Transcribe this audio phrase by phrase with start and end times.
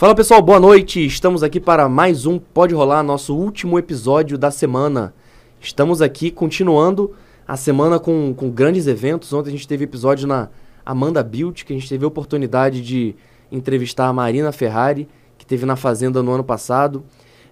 [0.00, 1.04] Fala pessoal, boa noite.
[1.04, 5.12] Estamos aqui para mais um Pode Rolar, nosso último episódio da semana.
[5.60, 7.14] Estamos aqui continuando
[7.46, 9.30] a semana com, com grandes eventos.
[9.34, 10.48] Ontem a gente teve episódio na
[10.86, 13.14] Amanda Build, que a gente teve a oportunidade de
[13.52, 17.04] entrevistar a Marina Ferrari, que teve na Fazenda no ano passado.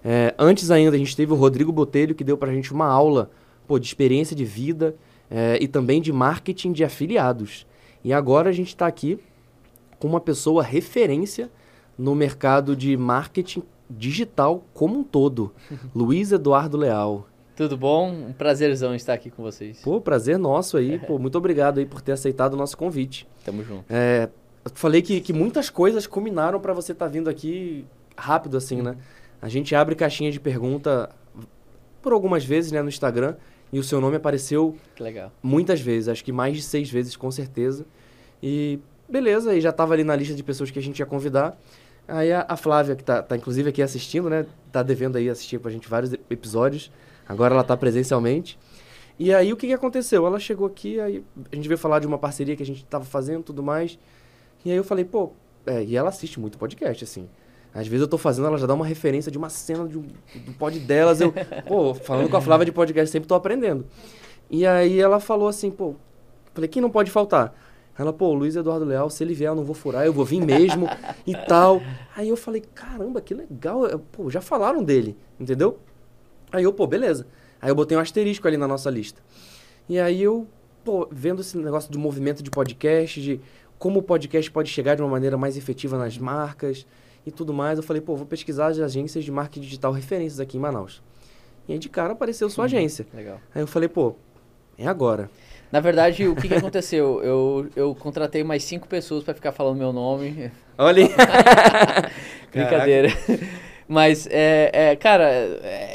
[0.03, 2.87] É, antes ainda, a gente teve o Rodrigo Botelho, que deu para a gente uma
[2.87, 3.29] aula
[3.67, 4.95] pô, de experiência de vida
[5.29, 7.67] é, e também de marketing de afiliados.
[8.03, 9.19] E agora a gente está aqui
[9.99, 11.51] com uma pessoa referência
[11.99, 15.53] no mercado de marketing digital como um todo,
[15.93, 17.27] Luiz Eduardo Leal.
[17.57, 18.09] Tudo bom?
[18.09, 19.81] Um prazerzão estar aqui com vocês.
[19.81, 20.97] Pô, prazer nosso aí.
[20.97, 23.27] Pô, muito obrigado aí por ter aceitado o nosso convite.
[23.43, 23.83] Tamo junto.
[23.89, 24.29] É,
[24.73, 27.85] falei que, que muitas coisas combinaram para você estar tá vindo aqui
[28.15, 28.95] rápido assim, né?
[29.41, 31.09] A gente abre caixinha de pergunta
[32.01, 33.35] por algumas vezes, né, no Instagram,
[33.73, 34.77] e o seu nome apareceu
[35.43, 37.85] muitas vezes, acho que mais de seis vezes com certeza.
[38.41, 41.57] E beleza, e já estava ali na lista de pessoas que a gente ia convidar.
[42.09, 44.45] Aí a, a Flávia, que tá, tá inclusive aqui assistindo, né?
[44.71, 46.91] Tá devendo aí assistir pra gente vários episódios.
[47.27, 48.57] Agora ela tá presencialmente.
[49.17, 50.25] E aí o que, que aconteceu?
[50.25, 53.03] Ela chegou aqui, aí a gente veio falar de uma parceria que a gente tava
[53.03, 53.99] fazendo tudo mais.
[54.63, 55.31] E aí eu falei, pô,
[55.65, 57.29] é, e ela assiste muito podcast, assim.
[57.73, 60.01] Às vezes eu tô fazendo, ela já dá uma referência de uma cena de um,
[60.45, 61.21] do pod delas.
[61.21, 61.33] Eu,
[61.67, 63.85] pô, falando com a Flávia de podcast, sempre tô aprendendo.
[64.49, 65.95] E aí ela falou assim, pô,
[66.53, 67.53] falei, quem não pode faltar?
[67.99, 70.39] Ela, pô, Luiz Eduardo Leal, se ele vier eu não vou furar, eu vou vir
[70.39, 70.87] mesmo
[71.27, 71.81] e tal.
[72.15, 73.81] Aí eu falei, caramba, que legal.
[74.13, 75.77] Pô, já falaram dele, entendeu?
[76.49, 77.27] Aí eu, pô, beleza.
[77.61, 79.21] Aí eu botei um asterisco ali na nossa lista.
[79.89, 80.47] E aí eu,
[80.81, 83.41] pô, vendo esse negócio do movimento de podcast, de
[83.77, 86.87] como o podcast pode chegar de uma maneira mais efetiva nas marcas
[87.25, 90.55] e tudo mais, eu falei, pô, vou pesquisar as agências de marketing digital referências aqui
[90.55, 91.03] em Manaus.
[91.67, 93.05] E aí de cara apareceu sua agência.
[93.13, 93.41] Legal.
[93.53, 94.15] Aí eu falei, pô,
[94.77, 95.29] é agora.
[95.71, 97.21] Na verdade, o que, que aconteceu?
[97.23, 100.51] Eu, eu contratei mais cinco pessoas para ficar falando meu nome.
[100.77, 101.07] Olha.
[102.51, 103.09] Brincadeira.
[103.87, 105.25] Mas, é, é, cara,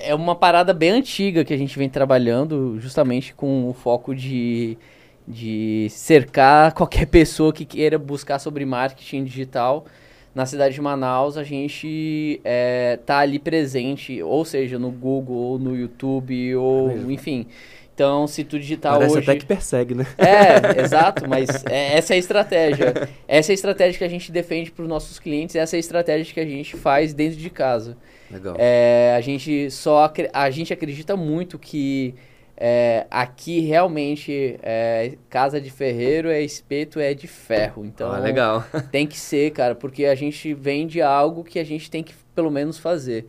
[0.05, 4.77] é uma parada bem antiga que a gente vem trabalhando, justamente com o foco de,
[5.27, 9.87] de cercar qualquer pessoa que queira buscar sobre marketing digital.
[10.35, 15.59] Na cidade de Manaus, a gente é, tá ali presente, ou seja, no Google, ou
[15.61, 17.47] no YouTube, ou enfim.
[17.95, 19.31] Então, se tu digitar Parece hoje...
[19.31, 20.05] até que persegue, né?
[20.19, 22.93] É, exato, mas é, essa é a estratégia.
[23.29, 25.81] Essa é a estratégia que a gente defende para os nossos clientes, essa é a
[25.81, 27.97] estratégia que a gente faz dentro de casa.
[28.29, 28.57] Legal.
[28.59, 32.15] É, a gente só a gente acredita muito que
[32.57, 37.85] é, aqui realmente é, casa de ferreiro é espeto é de ferro.
[37.85, 38.65] Então, ah, legal.
[38.91, 42.51] tem que ser, cara, porque a gente vende algo que a gente tem que pelo
[42.51, 43.27] menos fazer.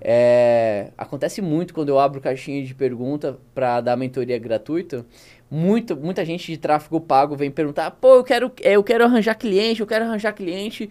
[0.00, 5.04] É, acontece muito quando eu abro caixinha de pergunta para dar mentoria gratuita.
[5.50, 9.34] Muito, muita gente de tráfego pago vem perguntar: pô, eu quero, é, eu quero arranjar
[9.34, 10.88] cliente, eu quero arranjar cliente.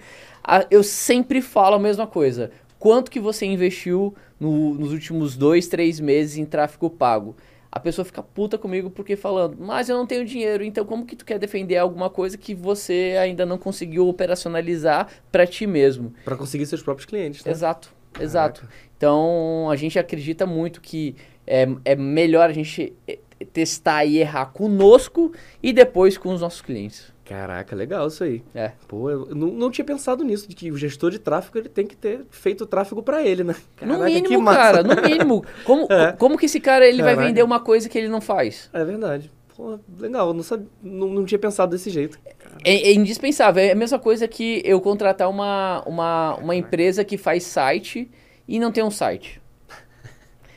[0.70, 2.52] eu sempre falo a mesma coisa.
[2.78, 7.36] Quanto que você investiu no, nos últimos dois, três meses em tráfego pago?
[7.72, 11.16] A pessoa fica puta comigo porque falando, mas eu não tenho dinheiro, então como que
[11.16, 16.12] tu quer defender alguma coisa que você ainda não conseguiu operacionalizar para ti mesmo?
[16.26, 17.52] Para conseguir seus próprios clientes, né?
[17.52, 17.94] Exato.
[18.20, 18.68] Exato.
[18.96, 21.16] Então, a gente acredita muito que
[21.46, 23.18] é, é melhor a gente é,
[23.54, 25.32] testar e errar conosco
[25.62, 27.12] e depois com os nossos clientes.
[27.30, 28.44] Caraca, legal isso aí.
[28.56, 28.72] É.
[28.88, 31.86] Pô, eu não, não tinha pensado nisso, de que o gestor de tráfego ele tem
[31.86, 33.56] que ter feito o tráfego para ele, né?
[33.76, 35.46] Caraca, no mínimo, cara, no mínimo.
[35.64, 36.12] Como, é.
[36.14, 37.16] como que esse cara ele Caraca.
[37.16, 38.68] vai vender uma coisa que ele não faz?
[38.74, 39.32] É verdade.
[39.56, 42.18] Pô, legal, não, sabia, não, não tinha pensado desse jeito.
[42.64, 43.64] É, é, indispensável.
[43.64, 48.10] É a mesma coisa que eu contratar uma, uma, uma empresa que faz site
[48.48, 49.42] e não tem um site.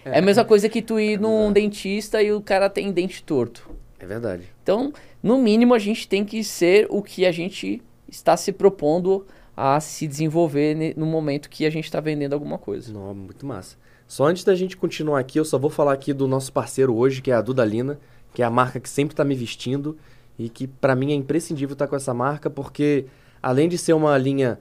[0.04, 2.90] É, é a mesma coisa que tu ir é num dentista e o cara tem
[2.90, 3.70] dente torto.
[4.00, 4.42] É verdade.
[4.60, 4.92] Então,
[5.22, 9.24] no mínimo, a gente tem que ser o que a gente está se propondo
[9.56, 12.92] a se desenvolver no momento que a gente está vendendo alguma coisa.
[12.92, 13.76] Não, muito massa.
[14.08, 17.22] Só antes da gente continuar aqui, eu só vou falar aqui do nosso parceiro hoje,
[17.22, 18.00] que é a Dudalina,
[18.34, 19.96] que é a marca que sempre está me vestindo
[20.38, 23.06] e que para mim é imprescindível estar tá com essa marca, porque
[23.42, 24.58] além de ser uma linha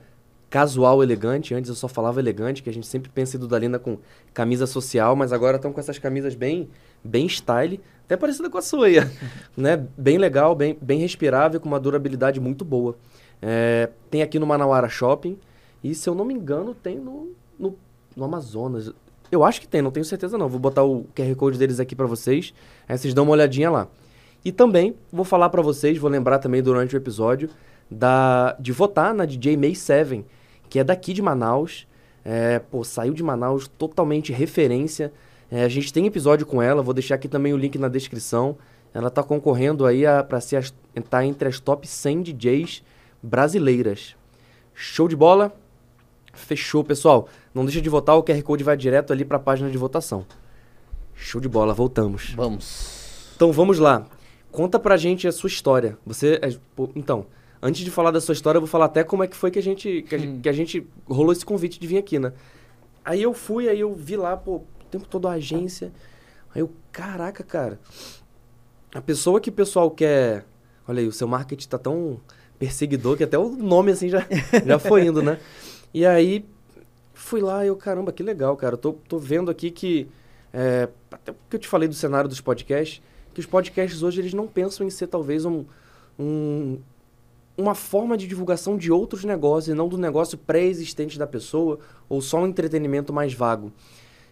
[0.50, 3.98] casual elegante, antes eu só falava elegante, que a gente sempre pensa em Dudalina com
[4.34, 6.70] camisa social, mas agora estão com essas camisas bem
[7.04, 8.96] bem style, até parecida com a sua aí,
[9.56, 9.86] né?
[9.98, 12.96] Bem legal, bem, bem respirável, com uma durabilidade muito boa.
[13.42, 15.38] É, tem aqui no Manauara Shopping
[15.84, 17.76] e, se eu não me engano, tem no, no,
[18.16, 18.92] no Amazonas.
[19.32, 20.48] Eu acho que tem, não tenho certeza não.
[20.50, 22.54] Vou botar o QR Code deles aqui para vocês,
[22.88, 23.88] aí vocês dão uma olhadinha lá.
[24.44, 27.50] E também vou falar para vocês, vou lembrar também durante o episódio,
[27.90, 30.26] da, de votar na DJ May 7,
[30.70, 31.88] que é daqui de Manaus.
[32.24, 35.12] É, pô, saiu de Manaus totalmente referência.
[35.52, 38.58] É, a gente tem episódio com ela, vou deixar aqui também o link na descrição.
[38.94, 40.64] Ela está concorrendo aí para estar
[41.10, 42.84] tá entre as top 100 DJs
[43.22, 44.16] brasileiras.
[44.74, 45.54] Show de bola?
[46.34, 47.28] Fechou, pessoal.
[47.54, 50.26] Não deixa de votar, o QR Code vai direto ali para a página de votação.
[51.16, 52.34] Show de bola, voltamos.
[52.36, 53.34] Vamos.
[53.36, 54.06] Então vamos lá.
[54.52, 55.98] Conta pra gente a sua história.
[56.06, 56.40] Você.
[56.42, 57.26] é, pô, então,
[57.62, 59.60] antes de falar da sua história, eu vou falar até como é que foi que
[59.60, 60.02] a gente.
[60.04, 62.34] Que a, gente- que a gente rolou esse convite de vir aqui, né?
[63.04, 65.92] Aí eu fui, aí eu vi lá, pô, o tempo todo a agência.
[66.54, 67.80] Aí eu, caraca, cara.
[68.94, 70.46] A pessoa que o pessoal quer.
[70.88, 72.20] Olha aí, o seu marketing tá tão
[72.60, 74.26] perseguidor que até o nome assim já,
[74.66, 75.40] já foi indo, né?
[75.94, 76.46] E aí
[77.14, 78.74] fui lá e eu, caramba, que legal, cara.
[78.74, 80.08] Eu tô, tô vendo aqui que.
[80.54, 83.02] é, até porque eu te falei do cenário dos podcasts,
[83.34, 85.66] que os podcasts hoje eles não pensam em ser talvez um,
[86.20, 86.78] um-
[87.58, 91.80] uma forma de divulgação de outros negócios e não do negócio pré-existente da pessoa
[92.10, 93.72] ou só um entretenimento mais vago.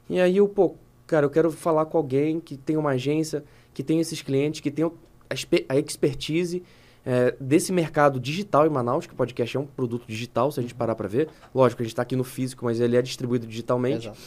[0.10, 0.76] E aí eu, pô,
[1.06, 3.44] cara, eu quero falar com alguém que tem uma agência,
[3.74, 6.64] que tem esses clientes, que tem a, expe- a expertise
[7.06, 10.64] é, desse mercado digital em Manaus, que o podcast é um produto digital, se a
[10.64, 11.30] gente parar para ver.
[11.54, 14.08] Lógico, a gente está aqui no físico, mas ele é distribuído digitalmente.
[14.08, 14.20] Exato.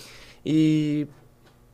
[0.44, 1.06] E,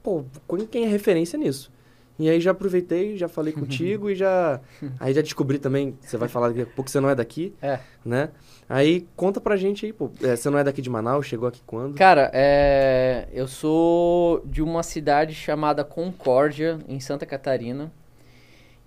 [0.03, 0.25] pô,
[0.71, 1.71] quem é referência nisso?
[2.19, 4.61] E aí já aproveitei, já falei contigo e já.
[4.99, 7.55] Aí já descobri também, você vai falar daqui a pouco que você não é daqui,
[7.62, 7.79] É.
[8.05, 8.31] né?
[8.69, 10.11] Aí conta pra gente aí, pô.
[10.23, 11.94] é, você não é daqui de Manaus, chegou aqui quando?
[11.94, 17.91] Cara, é, eu sou de uma cidade chamada Concórdia, em Santa Catarina.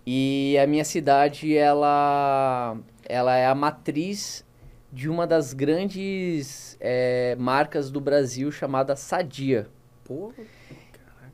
[0.05, 2.75] E a minha cidade, ela,
[3.07, 4.43] ela é a matriz
[4.91, 9.67] de uma das grandes é, marcas do Brasil chamada Sadia.
[10.03, 10.33] Pô,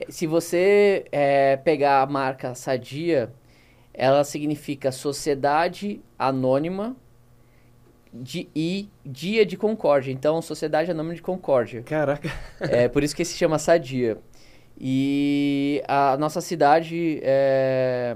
[0.10, 3.32] Se você é, pegar a marca Sadia,
[3.94, 6.96] ela significa Sociedade Anônima
[8.14, 10.12] de, e Dia de Concórdia.
[10.12, 11.82] Então, Sociedade Anônima de Concórdia.
[11.84, 12.32] caraca.
[12.60, 14.18] É por isso que se chama Sadia.
[14.80, 18.16] E a nossa cidade é,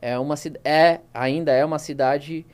[0.00, 2.44] é uma é ainda é uma cidade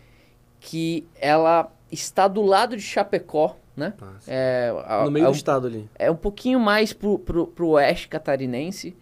[0.61, 3.95] que ela está do lado de Chapecó, né?
[4.27, 5.89] É, a- no meio a- do estado ali.
[5.99, 8.95] é um pouquinho mais pro, pro, pro oeste catarinense.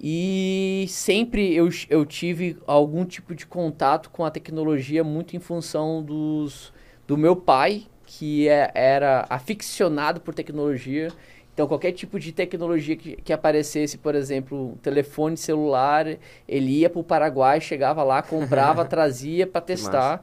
[0.00, 6.02] E sempre eu, eu tive algum tipo de contato com a tecnologia muito em função
[6.02, 6.72] dos,
[7.06, 11.08] do meu pai, que é- era aficionado por tecnologia.
[11.52, 16.06] Então, qualquer tipo de tecnologia que, que aparecesse, por exemplo, um telefone celular,
[16.46, 20.22] ele ia para o Paraguai, chegava lá, comprava, trazia para testar.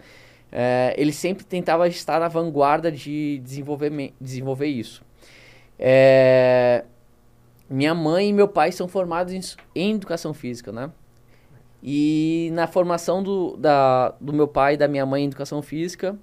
[0.57, 5.03] É, ele sempre tentava estar na vanguarda de desenvolver, desenvolver isso.
[5.77, 6.85] É,
[7.69, 9.41] minha mãe e meu pai são formados em,
[9.75, 10.89] em educação física, né?
[11.83, 16.17] E na formação do, da, do meu pai e da minha mãe em educação física,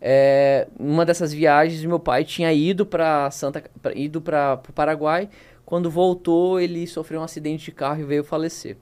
[0.00, 5.28] é, uma dessas viagens, meu pai tinha ido para Santa, pra, ido para o Paraguai.
[5.64, 8.76] Quando voltou, ele sofreu um acidente de carro e veio falecer.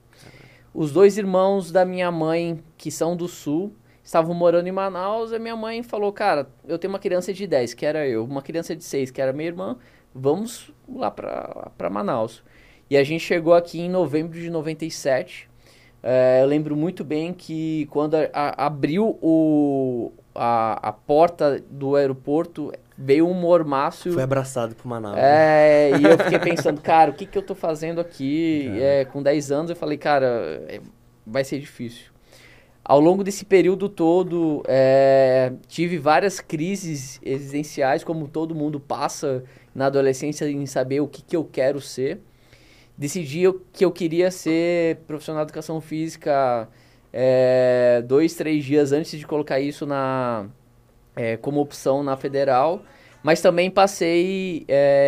[0.73, 3.71] Os dois irmãos da minha mãe, que são do sul,
[4.05, 5.33] estavam morando em Manaus.
[5.33, 8.41] E minha mãe falou: Cara, eu tenho uma criança de 10, que era eu, uma
[8.41, 9.77] criança de 6, que era minha irmã.
[10.13, 12.41] Vamos lá para Manaus.
[12.89, 15.49] E a gente chegou aqui em novembro de 97.
[16.01, 21.95] É, eu lembro muito bem que quando a- a- abriu o, a, a porta do
[21.95, 24.11] aeroporto, veio um mormaço.
[24.11, 25.15] Foi abraçado por Manaus.
[25.15, 25.21] né?
[25.91, 28.69] É, e eu fiquei pensando, cara, o que, que eu tô fazendo aqui?
[28.79, 30.79] É, com 10 anos eu falei, cara, é,
[31.25, 32.11] vai ser difícil.
[32.87, 39.43] Ao longo desse período todo, é, tive várias crises existenciais, como todo mundo passa
[39.73, 42.19] na adolescência em saber o que, que eu quero ser.
[42.95, 46.69] Decidi que eu queria ser profissional de educação física
[47.11, 50.45] é, dois, três dias antes de colocar isso na,
[51.15, 52.83] é, como opção na federal,
[53.23, 54.63] mas também passei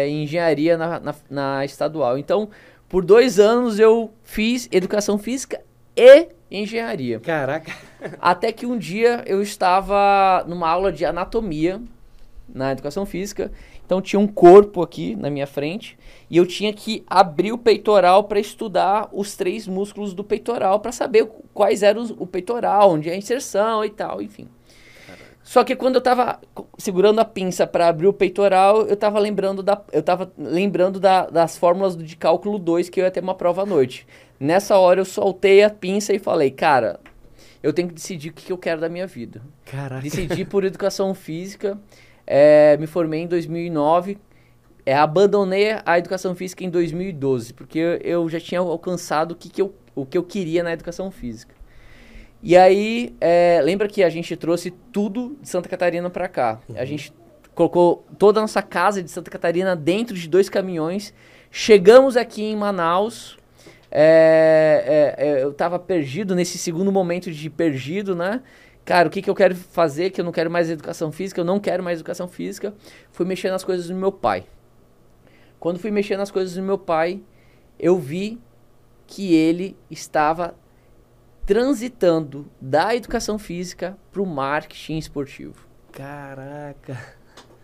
[0.07, 2.17] em engenharia na, na, na estadual.
[2.17, 2.49] Então,
[2.89, 5.61] por dois anos eu fiz educação física
[5.95, 7.19] e engenharia.
[7.19, 7.71] Caraca.
[8.19, 11.81] Até que um dia eu estava numa aula de anatomia
[12.47, 13.51] na educação física.
[13.85, 15.97] Então tinha um corpo aqui na minha frente
[16.29, 20.91] e eu tinha que abrir o peitoral para estudar os três músculos do peitoral para
[20.91, 24.47] saber quais eram os, o peitoral, onde é a inserção e tal, enfim.
[25.41, 29.17] Só que quando eu tava co- segurando a pinça para abrir o peitoral, eu tava
[29.17, 33.21] lembrando, da, eu tava lembrando da- das fórmulas de cálculo 2 que eu ia ter
[33.23, 34.05] uma prova à noite.
[34.39, 36.99] Nessa hora eu soltei a pinça e falei, cara,
[37.61, 39.41] eu tenho que decidir o que, que eu quero da minha vida.
[39.65, 40.01] Caraca.
[40.01, 41.77] Decidi por educação física,
[42.25, 44.17] é, me formei em 2009,
[44.85, 49.49] é, abandonei a educação física em 2012, porque eu, eu já tinha alcançado o que,
[49.49, 51.55] que eu, o que eu queria na educação física.
[52.41, 56.59] E aí, é, lembra que a gente trouxe tudo de Santa Catarina para cá.
[56.75, 57.11] A gente
[57.55, 61.13] colocou toda a nossa casa de Santa Catarina dentro de dois caminhões.
[61.49, 63.36] Chegamos aqui em Manaus.
[63.91, 68.41] É, é, é, eu estava perdido nesse segundo momento de perdido, né?
[68.87, 70.11] cara, o que, que eu quero fazer?
[70.11, 72.73] Que eu não quero mais educação física, eu não quero mais educação física.
[73.11, 74.45] Fui mexer nas coisas do meu pai.
[75.59, 77.21] Quando fui mexer nas coisas do meu pai,
[77.77, 78.39] eu vi
[79.05, 80.55] que ele estava
[81.45, 85.67] transitando da educação física para o marketing esportivo.
[85.91, 86.97] Caraca.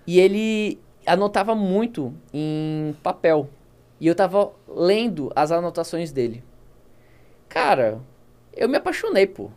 [0.05, 3.49] E ele anotava muito em papel.
[4.03, 6.43] E eu tava lendo as anotações dele.
[7.47, 8.01] Cara,
[8.53, 9.49] eu me apaixonei, pô.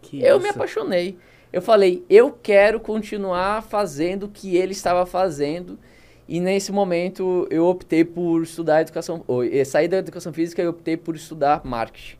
[0.00, 0.44] Que eu isso?
[0.44, 1.18] me apaixonei.
[1.52, 5.76] Eu falei, eu quero continuar fazendo o que ele estava fazendo.
[6.28, 10.68] E nesse momento eu optei por estudar educação, ou, eh, sair da educação física e
[10.68, 12.18] optei por estudar marketing.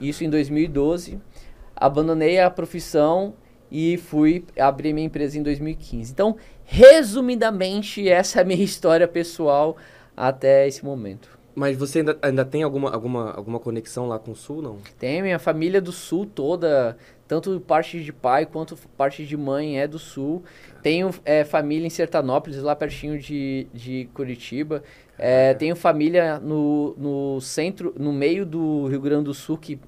[0.00, 1.20] Isso em 2012.
[1.76, 3.34] Abandonei a profissão
[3.70, 6.10] e fui abrir minha empresa em 2015.
[6.10, 9.76] Então, resumidamente, essa é a minha história pessoal
[10.28, 11.38] até esse momento.
[11.54, 14.78] Mas você ainda, ainda tem alguma, alguma, alguma conexão lá com o Sul, não?
[14.98, 16.96] Tem minha família do sul toda,
[17.26, 20.44] tanto parte de pai quanto parte de mãe é do sul.
[20.82, 24.82] Tenho é, família em Sertanópolis, lá pertinho de, de Curitiba.
[25.18, 29.78] É, tenho família no, no centro, no meio do Rio Grande do Sul, que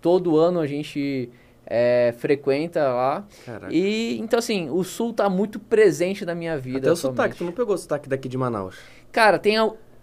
[0.00, 1.30] todo ano a gente
[1.66, 3.24] é, frequenta lá.
[3.46, 3.72] Caraca.
[3.72, 6.78] E então assim, o sul tá muito presente na minha vida.
[6.78, 7.16] Até o atualmente.
[7.16, 8.76] sotaque, tu não pegou o sotaque daqui de Manaus.
[9.12, 9.56] Cara, tem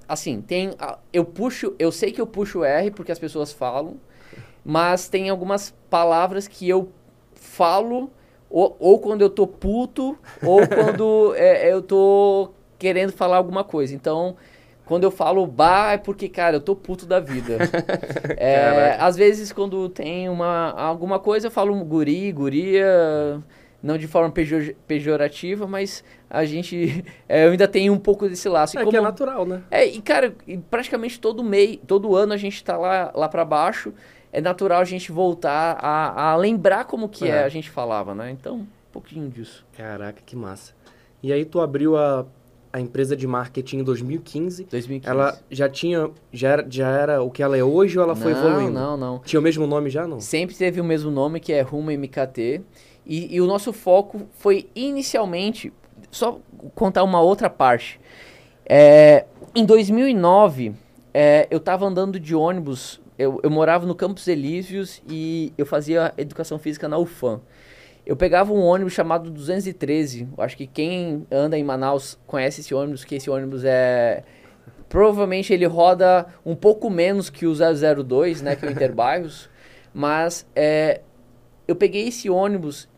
[0.07, 0.71] assim, tem
[1.11, 3.97] eu puxo, eu sei que eu puxo R porque as pessoas falam,
[4.63, 6.91] mas tem algumas palavras que eu
[7.35, 8.11] falo
[8.49, 13.93] ou, ou quando eu tô puto ou quando é, eu tô querendo falar alguma coisa.
[13.95, 14.35] Então,
[14.85, 17.57] quando eu falo bah é porque, cara, eu tô puto da vida.
[18.39, 23.41] É, às vezes quando tem uma alguma coisa eu falo guri, guria,
[23.81, 28.47] não de forma pejo- pejorativa, mas a gente é, eu ainda tenho um pouco desse
[28.49, 28.77] laço.
[28.77, 29.63] É como- que é natural, né?
[29.71, 30.35] é, e cara,
[30.69, 33.93] praticamente todo mês, todo ano a gente tá lá, lá para baixo.
[34.31, 37.29] É natural a gente voltar a, a lembrar como que é.
[37.29, 37.43] É.
[37.43, 38.29] a gente falava, né?
[38.29, 39.65] Então, um pouquinho disso.
[39.75, 40.73] Caraca, que massa.
[41.23, 42.25] E aí tu abriu a,
[42.71, 44.65] a empresa de marketing em 2015.
[44.65, 45.09] 2015.
[45.09, 48.33] Ela já tinha, já era, já era o que ela é hoje ou ela foi
[48.33, 48.73] não, evoluindo?
[48.73, 49.19] Não, não.
[49.19, 50.19] Tinha o mesmo nome já, não?
[50.19, 52.61] Sempre teve o mesmo nome, que é Rumo MKT.
[53.05, 55.71] E, e o nosso foco foi inicialmente.
[56.17, 56.39] Só
[56.73, 58.01] contar uma outra parte.
[58.65, 60.73] É, em 2009,
[61.13, 62.99] é, eu estava andando de ônibus.
[63.19, 67.39] Eu, eu morava no Campos Elíseos e eu fazia educação física na UFAM.
[68.03, 70.27] Eu pegava um ônibus chamado 213.
[70.35, 74.23] Eu acho que quem anda em Manaus conhece esse ônibus, que esse ônibus é.
[74.89, 78.55] Provavelmente ele roda um pouco menos que o 002, né?
[78.55, 79.51] Que é o Interbairros.
[79.93, 81.01] Mas é,
[81.67, 82.89] eu peguei esse ônibus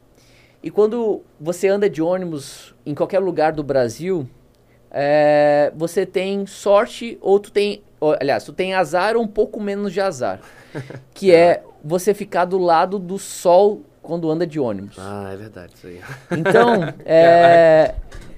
[0.62, 4.27] e quando você anda de ônibus em qualquer lugar do Brasil,
[4.89, 7.84] é, você tem sorte ou tu tem.
[8.00, 10.39] ou, aliás, tu tem azar ou um pouco menos de azar.
[11.13, 14.98] Que é você ficar do lado do sol quando anda de ônibus.
[14.98, 16.00] Ah, é verdade, isso aí.
[16.31, 17.96] Então, é,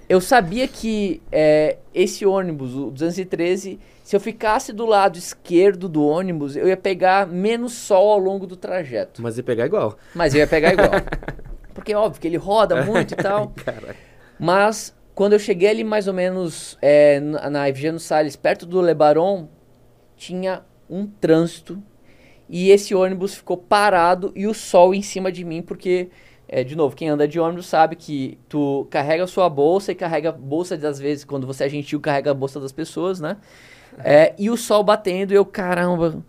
[0.09, 6.05] eu sabia que é, esse ônibus, o 213, se eu ficasse do lado esquerdo do
[6.05, 9.21] ônibus, eu ia pegar menos sol ao longo do trajeto.
[9.21, 9.97] Mas ia pegar igual.
[10.15, 10.91] Mas eu ia pegar igual.
[11.73, 13.53] Porque é óbvio que ele roda muito e tal.
[13.63, 14.10] Caraca.
[14.41, 19.47] Mas quando eu cheguei ali mais ou menos é, na Evgeno Salles, perto do Lebaron,
[20.17, 21.79] tinha um trânsito
[22.49, 26.09] e esse ônibus ficou parado e o sol em cima de mim, porque,
[26.47, 29.95] é, de novo, quem anda de ônibus sabe que tu carrega a sua bolsa e
[29.95, 33.37] carrega a bolsa das vezes, quando você é gentil, carrega a bolsa das pessoas, né?
[34.03, 36.23] É, e o sol batendo e eu, caramba,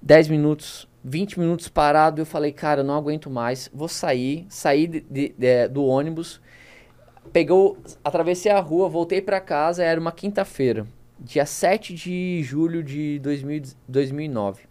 [0.00, 4.86] 10 minutos, 20 minutos parado, eu falei, cara, eu não aguento mais, vou sair, sair
[4.86, 6.38] de- de- de- do ônibus,
[7.32, 10.86] pegou, atravessei a rua, voltei pra casa, era uma quinta-feira,
[11.18, 14.62] dia 7 de julho de 2000, 2009.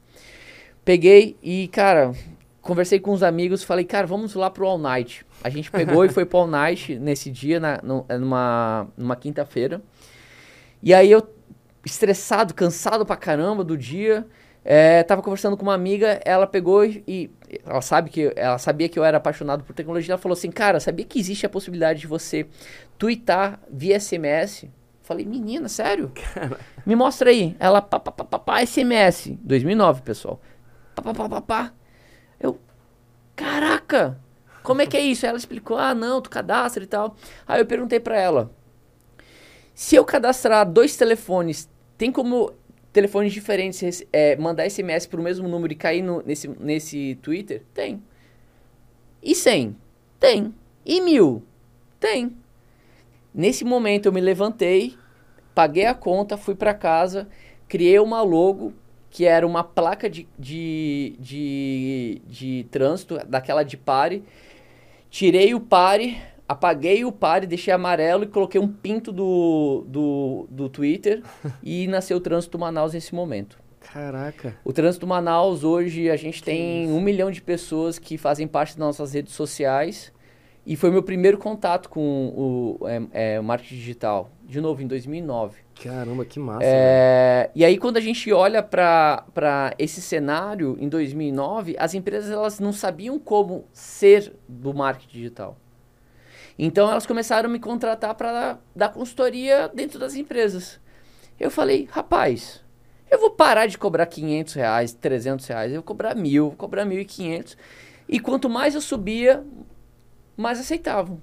[0.84, 2.14] Peguei e, cara,
[2.62, 5.26] conversei com os amigos, falei, cara, vamos lá pro All Night.
[5.44, 9.82] A gente pegou e foi pro All Night nesse dia, na, nu- numa, numa quinta-feira.
[10.84, 11.28] E aí eu,
[11.84, 14.28] estressado, cansado pra caramba do dia,
[14.68, 17.30] é, tava conversando com uma amiga, ela pegou e,
[17.64, 20.80] ela sabe que ela sabia que eu era apaixonado por tecnologia, ela falou assim, cara,
[20.80, 22.48] sabia que existe a possibilidade de você
[22.98, 24.68] tweetar via SMS?
[25.04, 26.12] Falei, menina, sério?
[26.84, 27.56] Me mostra aí.
[27.60, 29.38] Ela, pá, pá, pá, pá, pá, SMS.
[29.40, 30.42] 2009, pessoal.
[30.96, 31.74] Pá, pá, pá, pá, pá.
[32.40, 32.60] Eu,
[33.36, 34.20] caraca,
[34.64, 35.28] como é que é isso?
[35.28, 37.16] Ela explicou, ah, não, tu cadastra e tal.
[37.48, 38.52] Aí eu perguntei pra ela,
[39.76, 41.70] se eu cadastrar dois telefones,
[42.00, 42.52] tem como
[42.96, 47.62] telefones diferentes é, mandar SMS pro mesmo número e cair no- nesse, nesse Twitter?
[47.74, 48.02] Tem.
[49.22, 49.76] E 100?
[50.20, 50.54] Tem.
[50.86, 51.44] E mil?
[52.00, 52.32] Tem.
[53.34, 54.98] Nesse momento eu me levantei,
[55.54, 57.28] paguei a conta, fui pra casa,
[57.68, 58.74] criei uma logo
[59.10, 64.24] que era uma placa de, de, de, de trânsito, daquela de pare.
[65.10, 70.70] Tirei o pare, apaguei o pare, deixei amarelo e coloquei um pinto do, do, do
[70.70, 71.24] Twitter
[71.64, 73.58] e nasceu o Trânsito Manaus nesse momento.
[73.80, 74.56] Caraca.
[74.64, 78.80] O Trânsito Manaus, hoje, a gente tem um milhão de pessoas que fazem parte das
[78.88, 80.12] nossas redes sociais.
[80.66, 84.32] E foi meu primeiro contato com o, é, é, o marketing digital.
[84.44, 85.60] De novo, em 2009.
[85.84, 86.64] Caramba, que massa.
[86.64, 92.60] É, e aí, quando a gente olha para esse cenário, em 2009, as empresas elas
[92.60, 95.58] não sabiam como ser do marketing digital.
[96.58, 100.80] Então, elas começaram a me contratar para dar consultoria dentro das empresas.
[101.40, 102.64] Eu falei, rapaz,
[103.12, 106.86] eu vou parar de cobrar 500 reais, 300 reais, eu vou cobrar mil, vou cobrar
[106.86, 107.58] 1.500.
[108.08, 109.44] E quanto mais eu subia,
[110.38, 111.22] mais aceitavam.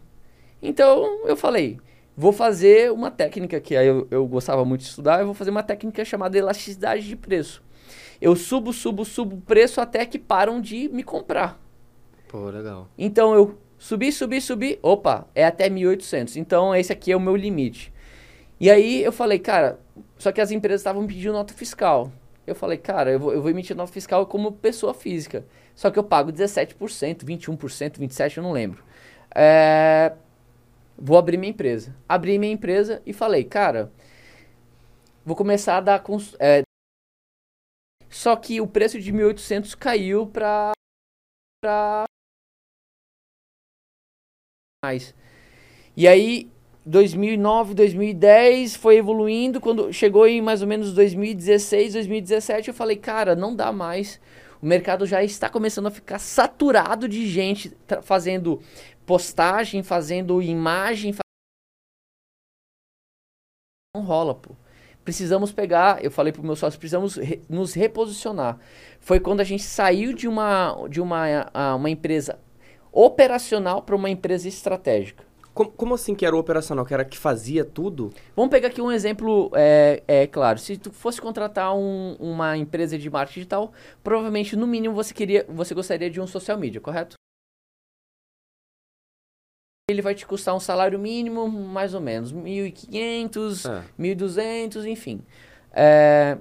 [0.60, 1.78] Então eu falei,
[2.16, 5.50] vou fazer uma técnica que aí eu, eu gostava muito de estudar, eu vou fazer
[5.50, 7.62] uma técnica chamada elasticidade de preço.
[8.20, 11.60] Eu subo, subo, subo o preço até que param de me comprar.
[12.28, 12.88] Pô, legal.
[12.96, 16.36] Então eu subi, subi, subi, opa, é até 1.800.
[16.36, 17.92] Então esse aqui é o meu limite.
[18.60, 19.80] E aí eu falei, cara,
[20.16, 22.12] só que as empresas estavam pedindo nota fiscal.
[22.46, 25.44] Eu falei, cara, eu vou, eu vou emitir nota fiscal como pessoa física.
[25.74, 28.84] Só que eu pago 17%, 21%, 27%, eu não lembro.
[29.34, 30.12] É,
[30.96, 31.92] vou abrir minha empresa.
[32.08, 33.90] Abri minha empresa e falei, cara,
[35.24, 36.04] vou começar a dar.
[36.38, 36.62] É,
[38.08, 40.70] só que o preço de 1.800 caiu para.
[41.60, 42.04] Pra...
[44.84, 45.14] Mais.
[45.96, 46.50] E aí
[46.84, 49.60] 2009, 2010 foi evoluindo.
[49.60, 54.20] Quando chegou em mais ou menos 2016, 2017, eu falei, cara, não dá mais.
[54.60, 57.72] O mercado já está começando a ficar saturado de gente
[58.02, 58.60] fazendo
[59.06, 61.14] postagem, fazendo imagem.
[63.94, 64.50] Não rola, pô.
[65.04, 68.58] Precisamos pegar, eu falei pro meu sócio, precisamos re, nos reposicionar.
[68.98, 72.36] Foi quando a gente saiu de uma, de uma, uma empresa
[72.92, 75.24] operacional para uma empresa estratégica.
[75.54, 76.84] Como, como, assim que era operacional?
[76.84, 78.12] Que era que fazia tudo?
[78.34, 80.58] Vamos pegar aqui um exemplo, é, é claro.
[80.58, 85.44] Se tu fosse contratar um, uma empresa de marketing digital, provavelmente, no mínimo, você, queria,
[85.48, 87.16] você gostaria de um social media, correto?
[89.90, 93.84] Ele vai te custar um salário mínimo, mais ou menos, 1.500, é.
[94.00, 95.20] 1.200, enfim.
[95.70, 96.38] É,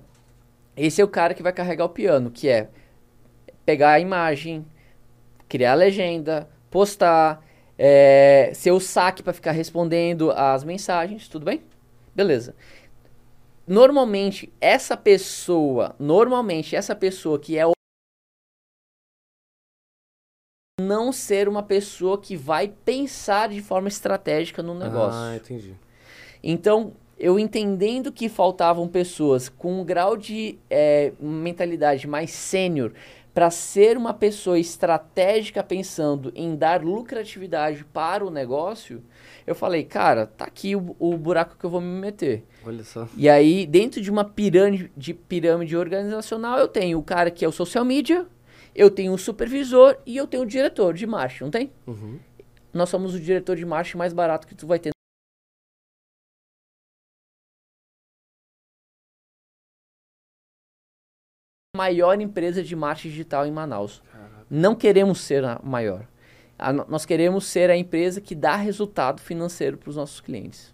[0.78, 2.70] esse é o cara que vai carregar o piano, que é
[3.66, 4.66] pegar a imagem,
[5.52, 7.46] criar a legenda, postar
[7.78, 11.62] é, seu saque para ficar respondendo as mensagens, tudo bem?
[12.16, 12.56] Beleza.
[13.68, 17.66] Normalmente, essa pessoa, normalmente, essa pessoa que é
[20.80, 25.20] não ser uma pessoa que vai pensar de forma estratégica no negócio.
[25.20, 25.76] Ah, entendi.
[26.42, 32.94] Então, eu entendendo que faltavam pessoas com um grau de é, mentalidade mais sênior
[33.34, 39.02] para ser uma pessoa estratégica pensando em dar lucratividade para o negócio,
[39.48, 42.44] eu falei, cara, tá aqui o, o, buraco que eu vou me meter.
[42.66, 43.08] Olha só.
[43.16, 47.48] E aí, dentro de uma pirâmide, de pirâmide organizacional, eu tenho o cara que é
[47.48, 48.26] o social media,
[48.76, 51.72] eu tenho o supervisor e eu tenho o diretor de marketing, não tem?
[51.88, 52.20] Uhum.
[52.74, 54.92] Nós somos o diretor de marketing mais barato que tu vai ter
[61.82, 64.04] maior empresa de marketing digital em Manaus.
[64.12, 64.46] Caraca.
[64.50, 66.06] Não queremos ser a maior.
[66.58, 70.74] A, nós queremos ser a empresa que dá resultado financeiro para os nossos clientes.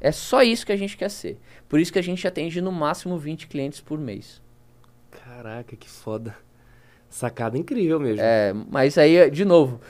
[0.00, 1.38] É só isso que a gente quer ser.
[1.68, 4.40] Por isso que a gente atende no máximo 20 clientes por mês.
[5.10, 6.34] Caraca, que foda.
[7.10, 8.20] Sacada incrível mesmo.
[8.20, 9.80] É, mas aí, de novo,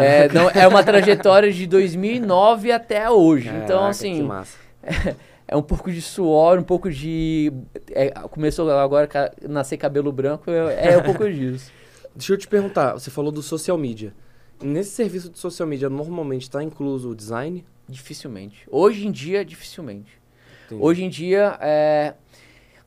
[0.00, 3.48] é, não, é uma trajetória de 2009 até hoje.
[3.50, 4.14] Então, Caraca, então, assim.
[4.16, 4.58] Que massa.
[5.50, 7.52] É, um pouco de suor, um pouco de.
[7.90, 11.72] É, começou agora a nascer cabelo branco, é, é um pouco disso.
[12.14, 14.14] Deixa eu te perguntar, você falou do social media.
[14.62, 17.64] Nesse serviço de social media, normalmente está incluso o design?
[17.88, 18.64] Dificilmente.
[18.70, 20.20] Hoje em dia, dificilmente.
[20.66, 20.80] Entendi.
[20.80, 22.14] Hoje em dia, é,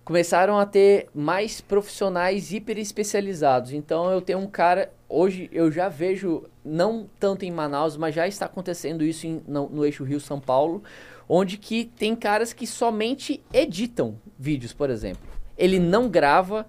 [0.04, 3.72] começaram a ter mais profissionais hiper especializados.
[3.72, 4.92] Então, eu tenho um cara.
[5.08, 9.70] Hoje, eu já vejo, não tanto em Manaus, mas já está acontecendo isso em, no,
[9.70, 10.84] no eixo Rio-São Paulo
[11.28, 15.22] onde que tem caras que somente editam vídeos, por exemplo.
[15.58, 16.68] Ele não grava,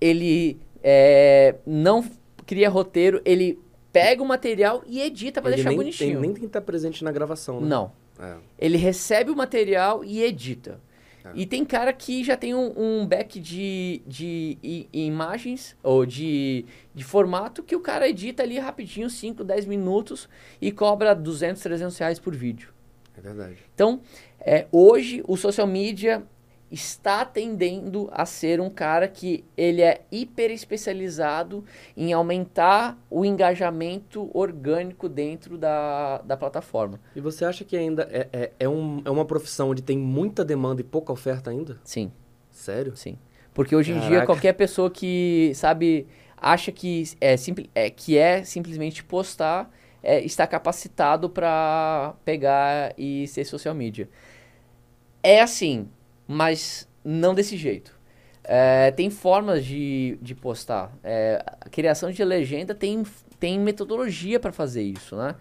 [0.00, 2.04] ele é, não
[2.46, 3.58] cria roteiro, ele
[3.92, 6.12] pega o material e edita para deixar nem bonitinho.
[6.12, 7.68] Tem, nem tem que estar presente na gravação, né?
[7.68, 7.92] Não.
[8.18, 8.36] É.
[8.58, 10.80] Ele recebe o material e edita.
[11.24, 11.30] É.
[11.34, 16.64] E tem cara que já tem um, um back de, de i, imagens ou de,
[16.94, 20.28] de formato que o cara edita ali rapidinho, 5, 10 minutos
[20.60, 22.72] e cobra 200, 300 reais por vídeo.
[23.16, 23.58] É verdade.
[23.74, 24.00] Então,
[24.40, 26.22] é, hoje o social media
[26.70, 31.64] está tendendo a ser um cara que ele é hiper especializado
[31.96, 37.00] em aumentar o engajamento orgânico dentro da, da plataforma.
[37.14, 40.44] E você acha que ainda é, é, é, um, é uma profissão onde tem muita
[40.44, 41.78] demanda e pouca oferta ainda?
[41.82, 42.12] Sim.
[42.50, 42.96] Sério?
[42.96, 43.18] Sim.
[43.52, 44.06] Porque hoje Caraca.
[44.06, 46.06] em dia qualquer pessoa que, sabe,
[46.36, 49.70] acha que é, simples, é, que é simplesmente postar,
[50.02, 54.08] é, está capacitado para pegar e ser social media.
[55.22, 55.88] É assim,
[56.30, 57.98] mas não desse jeito.
[58.44, 60.92] É, tem formas de, de postar.
[61.02, 63.02] É, a criação de legenda tem,
[63.40, 65.34] tem metodologia para fazer isso, né?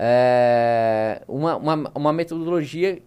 [0.00, 3.02] É, uma, uma, uma, metodologia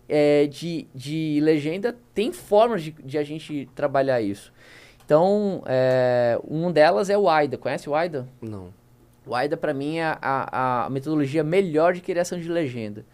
[0.49, 4.51] de, de legenda tem formas de, de a gente trabalhar isso.
[5.05, 7.57] Então, é, um delas é o AIDA.
[7.57, 8.27] Conhece o AIDA?
[8.41, 8.73] Não.
[9.25, 13.05] O AIDA, para mim, é a, a, metodologia melhor de criação de legenda.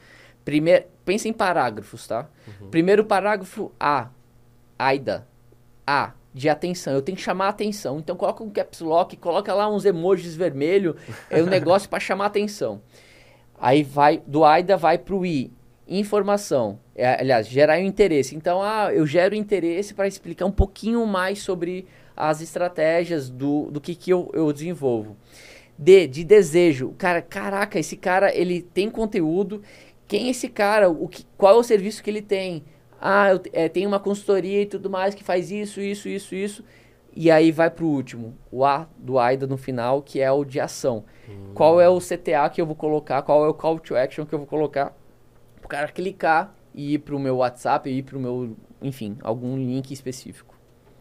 [0.47, 2.29] Primeiro, pensa em parágrafos, tá?
[2.47, 2.69] Uhum.
[2.69, 4.07] Primeiro parágrafo A,
[4.79, 5.27] AIDA.
[5.85, 6.93] A, de atenção.
[6.93, 7.99] Eu tenho que chamar a atenção.
[7.99, 10.95] Então coloca um caps lock, coloca lá uns emojis vermelho,
[11.29, 12.81] é um negócio para chamar a atenção.
[13.59, 15.51] Aí vai do AIDA vai para o I,
[15.85, 16.79] informação.
[16.95, 18.33] É, aliás, gerar um interesse.
[18.33, 23.81] Então, ah, eu gero interesse para explicar um pouquinho mais sobre as estratégias do, do
[23.81, 25.17] que, que eu, eu desenvolvo.
[25.77, 26.95] D, de desejo.
[26.97, 29.61] Cara, caraca, esse cara, ele tem conteúdo,
[30.07, 30.89] quem é esse cara?
[30.89, 32.63] O que, qual é o serviço que ele tem?
[32.99, 36.63] Ah, eu é, tenho uma consultoria e tudo mais que faz isso, isso, isso, isso.
[37.15, 40.59] E aí vai pro último, o A do AIDA no final, que é o de
[40.59, 41.03] ação.
[41.27, 41.51] Hum.
[41.53, 43.23] Qual é o CTA que eu vou colocar?
[43.23, 44.95] Qual é o call to action que eu vou colocar?
[45.63, 50.55] O cara clicar e ir pro meu WhatsApp, ir pro meu, enfim, algum link específico.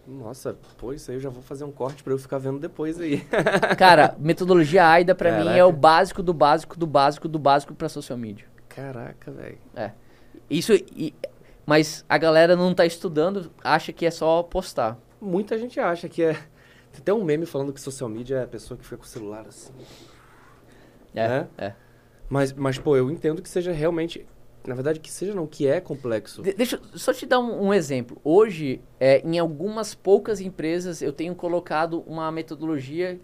[0.07, 2.99] Nossa, pô, isso aí eu já vou fazer um corte para eu ficar vendo depois
[2.99, 3.19] aí.
[3.77, 7.89] Cara, metodologia AIDA para mim é o básico do básico do básico do básico para
[7.89, 8.56] social media.
[8.77, 9.59] Caraca, velho.
[9.75, 9.93] É.
[10.51, 10.75] Isso.
[10.75, 11.15] E,
[11.65, 14.99] mas a galera não tá estudando, acha que é só postar.
[15.19, 16.35] Muita gente acha que é.
[16.93, 19.07] Tem até um meme falando que social media é a pessoa que fica com o
[19.07, 19.73] celular assim.
[21.15, 21.29] É.
[21.29, 21.49] Né?
[21.57, 21.73] É.
[22.29, 24.27] Mas, mas, pô, eu entendo que seja realmente.
[24.67, 26.43] Na verdade, que seja não, que é complexo.
[26.43, 28.21] De deixa eu só te dar um, um exemplo.
[28.25, 33.21] Hoje, é, em algumas poucas empresas, eu tenho colocado uma metodologia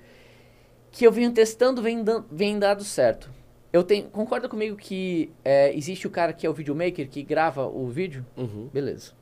[0.93, 3.29] que eu venho testando, vem, vem dado certo.
[3.73, 4.05] Eu tenho.
[4.11, 8.25] Concorda comigo que é, existe o cara que é o videomaker, que grava o vídeo?
[8.37, 8.69] Uhum.
[8.73, 9.13] Beleza.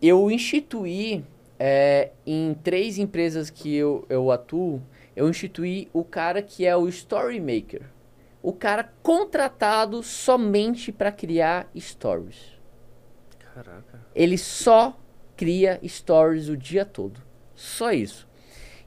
[0.00, 1.24] Eu instituí
[1.58, 4.82] é, em três empresas que eu, eu atuo,
[5.14, 7.82] eu instituí o cara que é o story maker.
[8.42, 12.58] O cara contratado somente para criar stories.
[13.54, 14.00] Caraca.
[14.14, 14.98] Ele só
[15.36, 17.20] cria stories o dia todo.
[17.54, 18.26] Só isso.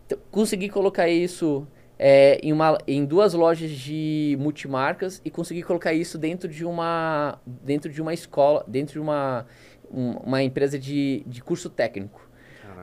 [0.06, 5.94] Então, consegui colocar isso é, em, uma, em duas lojas de multimarcas e consegui colocar
[5.94, 9.46] isso dentro de uma, dentro de uma escola, dentro de uma,
[9.92, 12.22] um, uma empresa de, de curso técnico.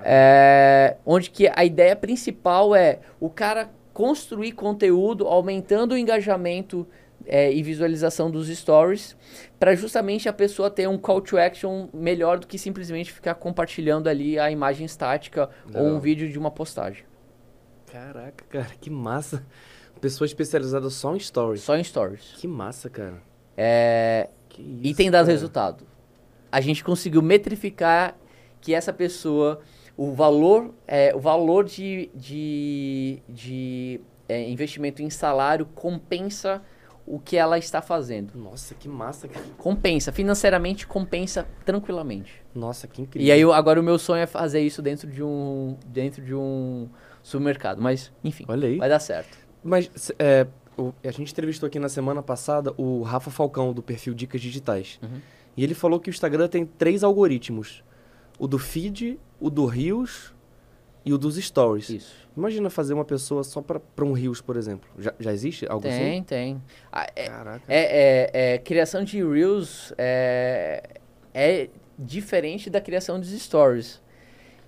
[0.03, 6.87] É, onde que a ideia principal é o cara construir conteúdo aumentando o engajamento
[7.27, 9.17] é, e visualização dos stories
[9.59, 14.09] para justamente a pessoa ter um call to action melhor do que simplesmente ficar compartilhando
[14.09, 15.83] ali a imagem estática Não.
[15.83, 17.05] ou um vídeo de uma postagem.
[17.93, 19.45] Caraca, cara, que massa.
[20.01, 21.63] Pessoa especializada só em stories.
[21.63, 22.35] Só em stories.
[22.37, 23.23] Que massa, cara.
[23.57, 24.31] É...
[24.49, 25.33] Que isso, e tem dado cara.
[25.33, 25.85] resultado.
[26.51, 28.17] A gente conseguiu metrificar
[28.61, 29.61] que essa pessoa,
[29.97, 36.63] o valor, é, o valor de, de, de é, investimento em salário compensa
[37.07, 38.37] o que ela está fazendo.
[38.37, 39.45] Nossa, que massa, cara.
[39.59, 42.43] Compensa, financeiramente compensa tranquilamente.
[42.55, 43.27] Nossa, que incrível.
[43.27, 46.89] E aí agora o meu sonho é fazer isso dentro de um dentro de um
[47.23, 47.81] supermercado.
[47.81, 49.39] Mas, enfim, vai dar certo.
[49.63, 54.15] Mas é, o, a gente entrevistou aqui na semana passada o Rafa Falcão, do perfil
[54.15, 54.99] Dicas Digitais.
[55.03, 55.21] Uhum.
[55.57, 57.85] E ele falou que o Instagram tem três algoritmos.
[58.39, 60.35] O do feed, o do Rios
[61.05, 61.91] e o dos stories.
[61.91, 62.29] Isso.
[62.37, 64.89] Imagina fazer uma pessoa só para um Reels, por exemplo.
[64.99, 66.03] Já, já existe algo tem, assim?
[66.03, 66.63] Tem, tem.
[66.93, 67.65] Ah, é, Caraca.
[67.69, 70.83] É, é, é, criação de Reels é,
[71.35, 74.01] é diferente da criação dos stories.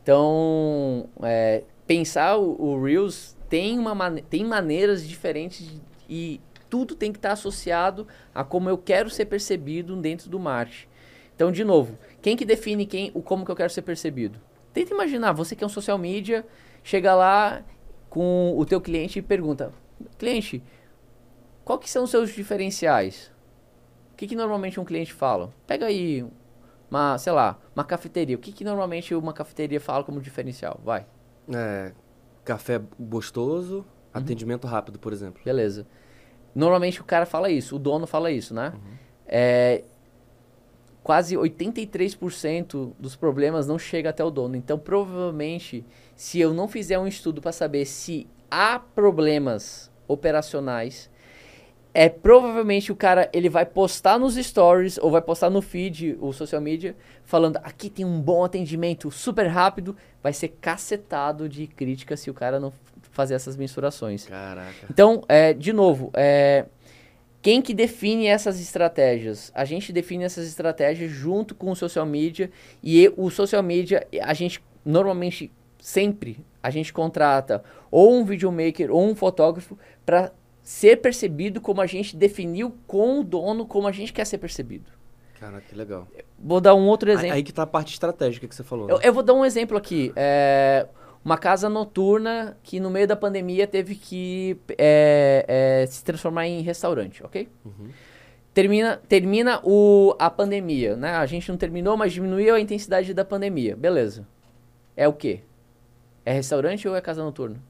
[0.02, 6.40] Então, é, pensar o, o Reels tem, uma tem maneiras diferentes de, e
[6.70, 10.86] tudo tem que estar associado a como eu quero ser percebido dentro do marketing.
[11.34, 14.40] Então, de novo, quem que define quem, o como que eu quero ser percebido?
[14.72, 16.46] Tenta imaginar, você que é um social media,
[16.82, 17.62] chega lá
[18.08, 19.72] com o teu cliente e pergunta,
[20.18, 20.62] cliente,
[21.64, 23.30] qual que são os seus diferenciais?
[24.12, 25.52] O que, que normalmente um cliente fala?
[25.66, 26.24] Pega aí
[26.90, 28.36] uma, sei lá, uma cafeteria.
[28.36, 30.80] O que, que normalmente uma cafeteria fala como diferencial?
[30.84, 31.06] Vai.
[31.52, 31.92] É,
[32.44, 33.84] café gostoso, uhum.
[34.12, 35.42] atendimento rápido, por exemplo.
[35.44, 35.86] Beleza.
[36.54, 38.72] Normalmente o cara fala isso, o dono fala isso, né?
[38.74, 38.92] Uhum.
[39.26, 39.84] É,
[41.02, 44.56] quase 83% dos problemas não chega até o dono.
[44.56, 51.10] Então, provavelmente, se eu não fizer um estudo para saber se há problemas operacionais,
[51.94, 56.32] é provavelmente o cara ele vai postar nos stories ou vai postar no feed, o
[56.32, 62.16] social media, falando aqui tem um bom atendimento super rápido, vai ser cacetado de crítica
[62.16, 62.72] se o cara não
[63.10, 64.24] fazer essas mensurações.
[64.26, 64.86] Caraca.
[64.90, 66.64] Então, é, de novo, é,
[67.42, 69.52] quem que define essas estratégias?
[69.54, 72.50] A gente define essas estratégias junto com o social media
[72.82, 79.04] e o social media, a gente normalmente, sempre, a gente contrata ou um videomaker ou
[79.04, 79.76] um fotógrafo
[80.06, 84.38] para ser percebido como a gente definiu com o dono, como a gente quer ser
[84.38, 84.90] percebido.
[85.38, 86.06] Caraca, que legal.
[86.38, 87.34] Vou dar um outro exemplo.
[87.34, 88.88] Aí que tá a parte estratégica que você falou.
[88.88, 89.02] Eu, né?
[89.04, 90.12] eu vou dar um exemplo aqui.
[90.14, 90.86] É,
[91.24, 95.44] uma casa noturna que no meio da pandemia teve que é,
[95.82, 97.48] é, se transformar em restaurante, ok?
[97.64, 97.90] Uhum.
[98.54, 101.16] Termina, termina o, a pandemia, né?
[101.16, 103.74] A gente não terminou, mas diminuiu a intensidade da pandemia.
[103.74, 104.26] Beleza.
[104.96, 105.40] É o quê?
[106.24, 107.60] É restaurante ou é casa noturna?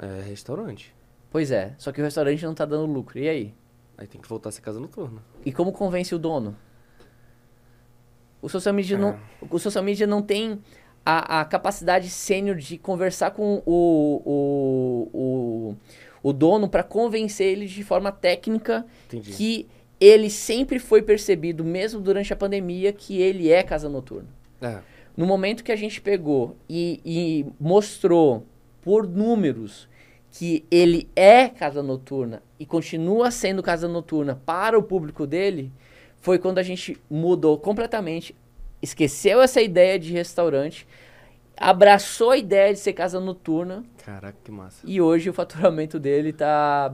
[0.00, 0.94] É restaurante.
[1.32, 3.18] Pois é, só que o restaurante não tá dando lucro.
[3.18, 3.54] E aí?
[3.96, 5.22] Aí tem que voltar a ser casa noturna.
[5.44, 6.54] E como convence o dono?
[8.40, 9.00] O social media, É.
[9.00, 9.18] não,
[9.50, 10.58] o social media não tem
[11.06, 15.76] a, a capacidade sênior de conversar com o, o, o,
[16.22, 19.32] o dono para convencer ele de forma técnica Entendi.
[19.32, 19.68] que
[20.00, 24.28] ele sempre foi percebido, mesmo durante a pandemia, que ele é casa noturna.
[24.60, 24.80] É.
[25.16, 28.44] No momento que a gente pegou e, e mostrou
[28.82, 29.88] por números
[30.32, 35.70] que ele é casa noturna e continua sendo casa noturna para o público dele,
[36.22, 38.34] foi quando a gente mudou completamente,
[38.80, 40.88] esqueceu essa ideia de restaurante,
[41.54, 44.80] abraçou a ideia de ser casa noturna Caraca, que massa.
[44.86, 46.90] e hoje o faturamento dele tá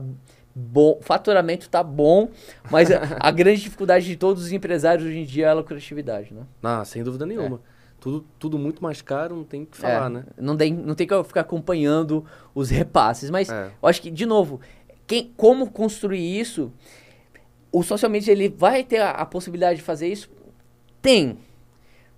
[0.53, 2.29] bom, o faturamento tá bom,
[2.69, 6.33] mas a, a grande dificuldade de todos os empresários hoje em dia é a lucratividade,
[6.33, 6.41] né?
[6.61, 7.61] Ah, sem dúvida nenhuma.
[7.99, 10.23] Tudo, tudo muito mais caro, não tem o que falar, É, né?
[10.37, 13.29] Não tem, não tem que ficar acompanhando os repasses.
[13.29, 13.71] Mas É.
[13.81, 14.59] eu acho que, de novo,
[15.05, 16.71] quem, como construir isso,
[17.71, 20.29] o social media ele vai ter a, a possibilidade de fazer isso?
[21.01, 21.37] Tem.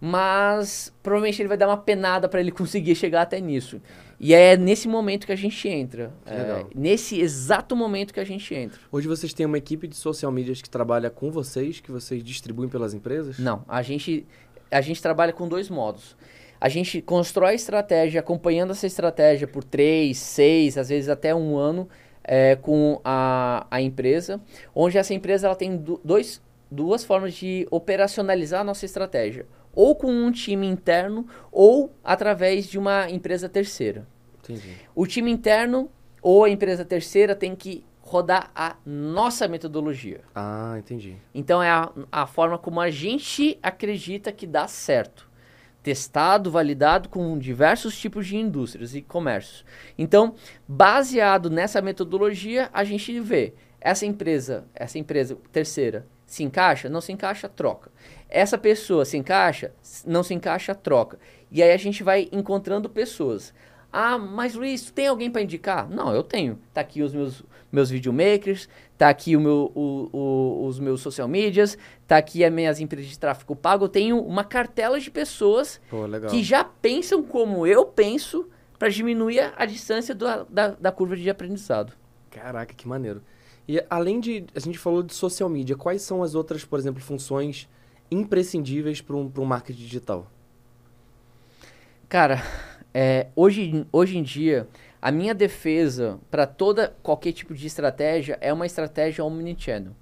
[0.03, 3.79] Mas provavelmente ele vai dar uma penada para ele conseguir chegar até nisso.
[4.19, 6.13] E é nesse momento que a gente entra.
[6.25, 8.79] É, nesse exato momento que a gente entra.
[8.91, 12.69] Hoje vocês têm uma equipe de social medias que trabalha com vocês, que vocês distribuem
[12.69, 13.39] pelas empresas?
[13.39, 14.25] Não, a gente,
[14.71, 16.15] a gente trabalha com dois modos.
[16.59, 21.57] A gente constrói a estratégia, acompanhando essa estratégia por três, seis, às vezes até um
[21.57, 21.89] ano
[22.23, 24.39] é, com a, a empresa,
[24.73, 29.45] onde essa empresa ela tem dois, duas formas de operacionalizar a nossa estratégia.
[29.73, 34.05] Ou com um time interno, ou através de uma empresa terceira.
[34.43, 34.75] Entendi.
[34.93, 35.89] O time interno
[36.21, 40.19] ou a empresa terceira tem que rodar a nossa metodologia.
[40.35, 41.15] Ah, entendi.
[41.33, 45.31] Então é a, a forma como a gente acredita que dá certo.
[45.81, 49.65] Testado, validado com diversos tipos de indústrias e comércios.
[49.97, 50.35] Então,
[50.67, 57.11] baseado nessa metodologia, a gente vê essa empresa, essa empresa terceira se encaixa, não se
[57.11, 57.91] encaixa, troca.
[58.29, 59.71] Essa pessoa se encaixa,
[60.05, 61.17] não se encaixa, troca.
[61.49, 63.53] E aí a gente vai encontrando pessoas.
[63.93, 65.89] Ah, mas Luiz, tem alguém para indicar?
[65.89, 66.57] Não, eu tenho.
[66.73, 71.27] Tá aqui os meus, meus videomakers, tá aqui o meu, o- o- os meus social
[71.27, 71.77] medias,
[72.07, 73.85] tá aqui as minhas empresas de tráfego pago.
[73.85, 78.47] Eu tenho uma cartela de pessoas Pô, que já pensam como eu penso
[78.79, 81.91] para diminuir a, a distância do- da, da curva de aprendizado.
[82.29, 83.21] Caraca, que maneiro.
[83.67, 84.45] E além de.
[84.55, 87.67] A gente falou de social media, quais são as outras, por exemplo, funções
[88.09, 90.31] imprescindíveis para um, pra um marketing digital?
[92.09, 92.41] Cara,
[92.93, 94.67] é, hoje, hoje em dia,
[95.01, 99.93] a minha defesa para toda qualquer tipo de estratégia é uma estratégia omnichannel.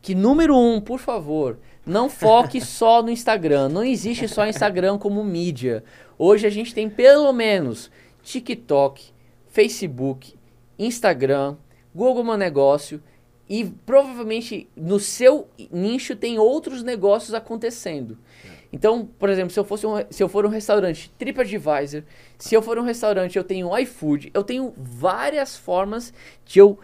[0.00, 3.68] Que número um, por favor, não foque só no Instagram.
[3.68, 5.82] Não existe só Instagram como mídia.
[6.18, 7.90] Hoje a gente tem pelo menos
[8.22, 9.12] TikTok,
[9.48, 10.34] Facebook,
[10.78, 11.56] Instagram,
[11.94, 13.02] Google Meu Negócio
[13.48, 18.18] e provavelmente no seu nicho tem outros negócios acontecendo.
[18.74, 22.02] Então, por exemplo, se eu fosse um, se eu for um restaurante TripAdvisor,
[22.36, 26.12] se eu for um restaurante, eu tenho iFood, eu tenho várias formas
[26.44, 26.76] de eu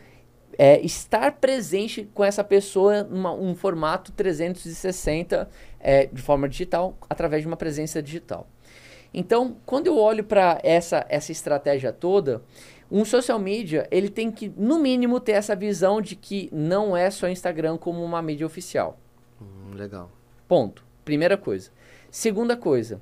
[0.56, 5.50] é, estar presente com essa pessoa numa um formato 360
[5.80, 8.46] é, de forma digital, através de uma presença digital.
[9.12, 12.40] Então, quando eu olho para essa, essa estratégia toda,
[12.88, 17.10] um social media ele tem que, no mínimo, ter essa visão de que não é
[17.10, 18.96] só Instagram como uma mídia oficial.
[19.42, 20.08] Hum, legal.
[20.46, 20.88] Ponto.
[21.04, 21.72] Primeira coisa.
[22.10, 23.00] Segunda coisa.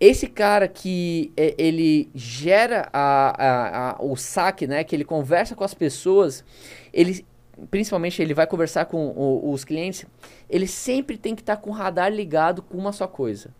[0.00, 4.84] Esse cara que é, ele gera a, a- a- o saque, né?
[4.84, 6.44] Que ele conversa com as pessoas,
[6.92, 7.26] ele
[7.70, 10.06] principalmente ele vai conversar com o, os clientes,
[10.48, 13.50] ele sempre tem que estar tá com o radar ligado com uma só coisa.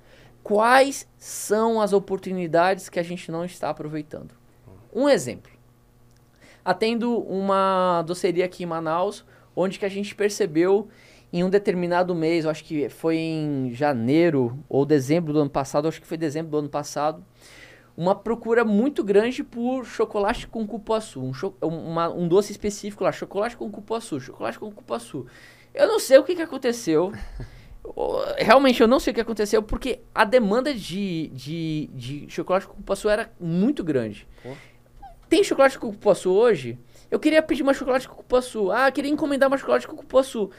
[0.44, 4.30] Quais são as oportunidades que a gente não está aproveitando?
[4.94, 5.50] Um exemplo.
[6.64, 9.24] Atendo uma doceria aqui em Manaus,
[9.56, 10.88] onde que a gente percebeu
[11.32, 15.88] em um determinado mês, eu acho que foi em janeiro ou dezembro do ano passado,
[15.88, 17.24] acho que foi dezembro do ano passado,
[17.96, 23.10] uma procura muito grande por chocolate com cupuaçu, um, cho uma, um doce específico lá,
[23.10, 25.26] chocolate com cupuaçu, chocolate com cupuaçu.
[25.74, 27.12] Eu não sei o que, que aconteceu.
[28.38, 32.74] Realmente eu não sei o que aconteceu, porque a demanda de, de, de chocolate com
[32.74, 34.28] cupuaçu era muito grande.
[34.42, 34.50] Pô.
[35.28, 36.78] Tem chocolate com cupuaçu hoje?
[37.10, 38.70] Eu queria pedir uma chocolate com cupuaçu.
[38.70, 40.50] Ah, queria encomendar uma chocolate com cupuaçu.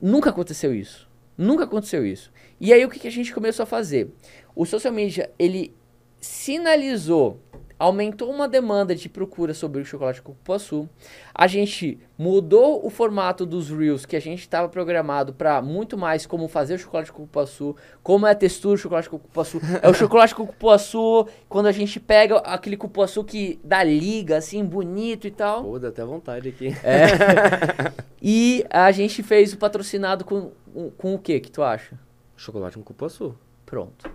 [0.00, 1.08] Nunca aconteceu isso.
[1.36, 2.32] Nunca aconteceu isso.
[2.60, 4.12] E aí o que, que a gente começou a fazer?
[4.54, 5.74] O social media, ele
[6.20, 7.40] sinalizou
[7.84, 10.88] aumentou uma demanda de procura sobre o chocolate com cupuaçu.
[11.34, 16.24] A gente mudou o formato dos reels que a gente estava programado para muito mais
[16.24, 19.60] como fazer o chocolate com cupuaçu, como é a textura do chocolate com cupuaçu.
[19.82, 24.64] é o chocolate com cupuaçu quando a gente pega aquele cupuaçu que dá liga assim
[24.64, 25.62] bonito e tal.
[25.62, 26.68] Pô, dá até vontade aqui.
[26.82, 27.92] É.
[28.22, 30.52] e a gente fez o patrocinado com
[30.96, 31.98] com o que que tu acha?
[32.36, 33.36] Chocolate com cupuaçu.
[33.66, 34.10] Pronto.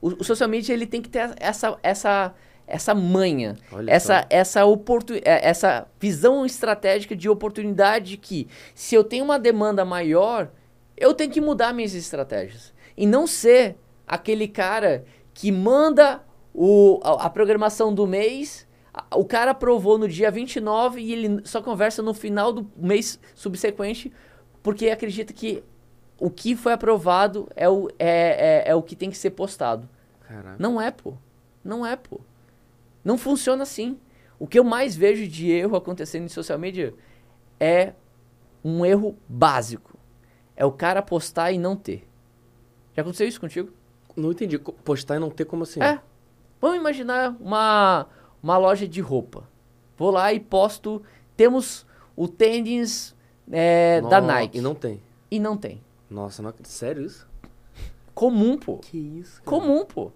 [0.00, 2.34] O, o social media ele tem que ter essa essa
[2.68, 9.24] essa manha, essa, essa, oportun, é, essa visão estratégica de oportunidade que se eu tenho
[9.24, 10.50] uma demanda maior,
[10.96, 12.72] eu tenho que mudar minhas estratégias.
[12.96, 13.76] E não ser
[14.06, 18.66] aquele cara que manda o, a, a programação do mês,
[19.14, 24.12] o cara aprovou no dia 29 e ele só conversa no final do mês subsequente
[24.62, 25.62] porque acredita que
[26.18, 29.88] o que foi aprovado é o, é, é, é o que tem que ser postado.
[30.26, 30.56] Caraca.
[30.58, 31.14] Não é, pô.
[31.64, 32.20] Não é, pô.
[33.08, 33.98] Não funciona assim.
[34.38, 36.92] O que eu mais vejo de erro acontecendo em social media
[37.58, 37.94] é
[38.62, 39.98] um erro básico.
[40.54, 42.06] É o cara postar e não ter.
[42.94, 43.70] Já aconteceu isso contigo?
[44.14, 44.58] Não entendi.
[44.58, 45.82] Postar e não ter como assim?
[45.82, 45.98] É.
[46.60, 48.06] Vamos imaginar uma,
[48.42, 49.48] uma loja de roupa.
[49.96, 51.02] Vou lá e posto.
[51.34, 53.16] Temos o tênis
[53.50, 54.58] é, da Nike.
[54.58, 55.02] E não tem.
[55.30, 55.82] E não tem.
[56.10, 56.52] Nossa, não...
[56.62, 57.26] sério isso?
[58.14, 58.76] Comum, pô.
[58.76, 59.42] Que isso?
[59.42, 59.46] Cara?
[59.46, 60.12] Comum, pô.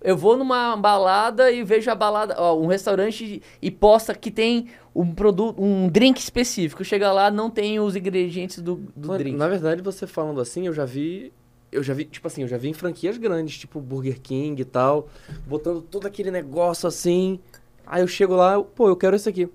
[0.00, 4.68] Eu vou numa balada e vejo a balada, ó, um restaurante e posta que tem
[4.94, 6.84] um produto, um drink específico.
[6.84, 9.36] Chega lá, não tem os ingredientes do, do drink.
[9.36, 11.32] Na verdade, você falando assim, eu já vi
[11.70, 14.64] eu já vi, tipo assim, eu já vi em franquias grandes, tipo Burger King e
[14.64, 15.08] tal,
[15.46, 17.38] botando todo aquele negócio assim.
[17.86, 19.48] Aí eu chego lá, pô, eu quero esse aqui.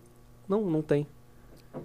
[0.47, 1.07] Não, não tem.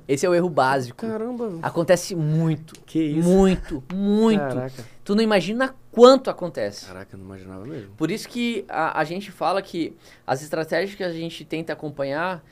[0.07, 1.07] Esse é o erro básico.
[1.07, 1.59] Caramba.
[1.63, 2.75] Acontece muito.
[2.85, 3.29] Que isso?
[3.29, 4.41] Muito, muito.
[4.41, 4.85] Caraca.
[5.03, 6.87] Tu não imagina quanto acontece.
[6.87, 7.93] Caraca, eu não imaginava mesmo.
[7.97, 12.45] Por isso que a, a gente fala que as estratégias que a gente tenta acompanhar,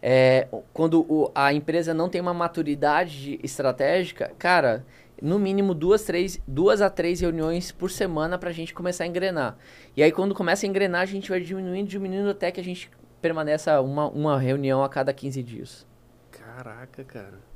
[0.00, 4.86] é, quando o, a empresa não tem uma maturidade estratégica, cara,
[5.20, 9.06] no mínimo duas, três, duas a três reuniões por semana para a gente começar a
[9.06, 9.58] engrenar.
[9.94, 12.90] E aí quando começa a engrenar, a gente vai diminuindo, diminuindo até que a gente
[13.20, 15.86] permaneça uma, uma reunião a cada 15 dias.
[16.30, 17.53] Caraca, cara.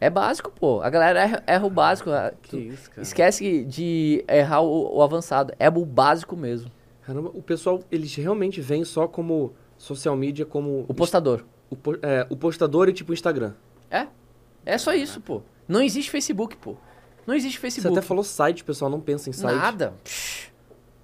[0.00, 0.80] É básico, pô.
[0.80, 2.10] A galera erra, erra o básico.
[2.42, 3.02] Que isso, cara.
[3.02, 5.52] Esquece de errar o, o, avançado.
[5.58, 6.70] É o básico mesmo.
[7.02, 10.84] Caramba, o pessoal, eles realmente vêm só como social media, como...
[10.88, 11.44] O postador.
[11.70, 13.54] O, é, o postador e tipo Instagram.
[13.90, 14.06] É.
[14.64, 15.42] É só isso, pô.
[15.66, 16.76] Não existe Facebook, pô.
[17.26, 17.92] Não existe Facebook.
[17.92, 19.56] Você até falou site, pessoal não pensa em site.
[19.56, 19.94] Nada.
[20.04, 20.50] Psh.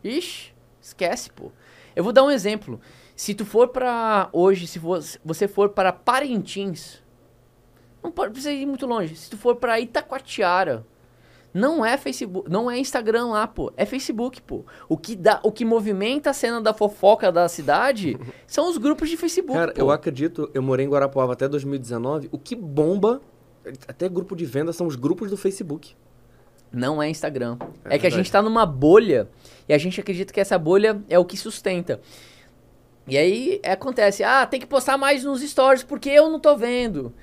[0.04, 1.50] Ixi, esquece, pô.
[1.96, 2.80] Eu vou dar um exemplo.
[3.16, 4.78] Se tu for para hoje, se
[5.24, 7.02] você for para Parintins,
[8.04, 9.16] não pode precisa ir muito longe.
[9.16, 10.84] Se tu for para Itacoatiara,
[11.54, 13.72] não é Facebook, não é Instagram lá, pô.
[13.76, 14.64] É Facebook, pô.
[14.88, 19.08] O que dá, o que movimenta a cena da fofoca da cidade são os grupos
[19.08, 19.58] de Facebook.
[19.58, 19.80] Cara, pô.
[19.80, 22.28] eu acredito, eu morei em Guarapuava até 2019.
[22.30, 23.22] O que bomba,
[23.88, 25.94] até grupo de venda, são os grupos do Facebook.
[26.70, 27.56] Não é Instagram.
[27.84, 29.28] É, é que a gente tá numa bolha
[29.68, 32.00] e a gente acredita que essa bolha é o que sustenta.
[33.06, 37.14] E aí acontece, ah, tem que postar mais nos stories porque eu não tô vendo.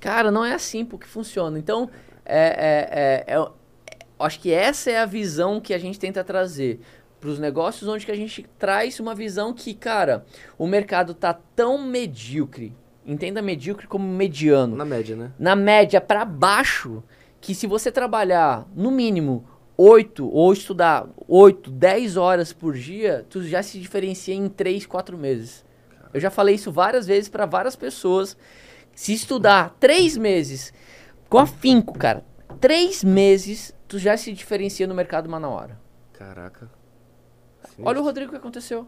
[0.00, 1.58] Cara, não é assim porque funciona.
[1.58, 1.90] Então,
[2.24, 3.48] é, é, é, é
[4.18, 6.80] acho que essa é a visão que a gente tenta trazer
[7.20, 10.24] para os negócios, onde que a gente traz uma visão que, cara,
[10.56, 12.74] o mercado tá tão medíocre,
[13.06, 14.74] entenda medíocre como mediano.
[14.74, 15.30] Na média, né?
[15.38, 17.02] Na média para baixo,
[17.40, 19.44] que se você trabalhar no mínimo
[19.76, 25.16] 8 ou estudar 8, 10 horas por dia, tu já se diferencia em 3, 4
[25.16, 25.64] meses.
[26.12, 28.36] Eu já falei isso várias vezes para várias pessoas
[29.00, 30.74] se estudar três meses
[31.26, 32.22] com afinco, cara,
[32.60, 35.80] três meses, tu já se diferencia no mercado Manauara.
[36.12, 36.70] Caraca.
[37.82, 38.86] Olha o Rodrigo que aconteceu.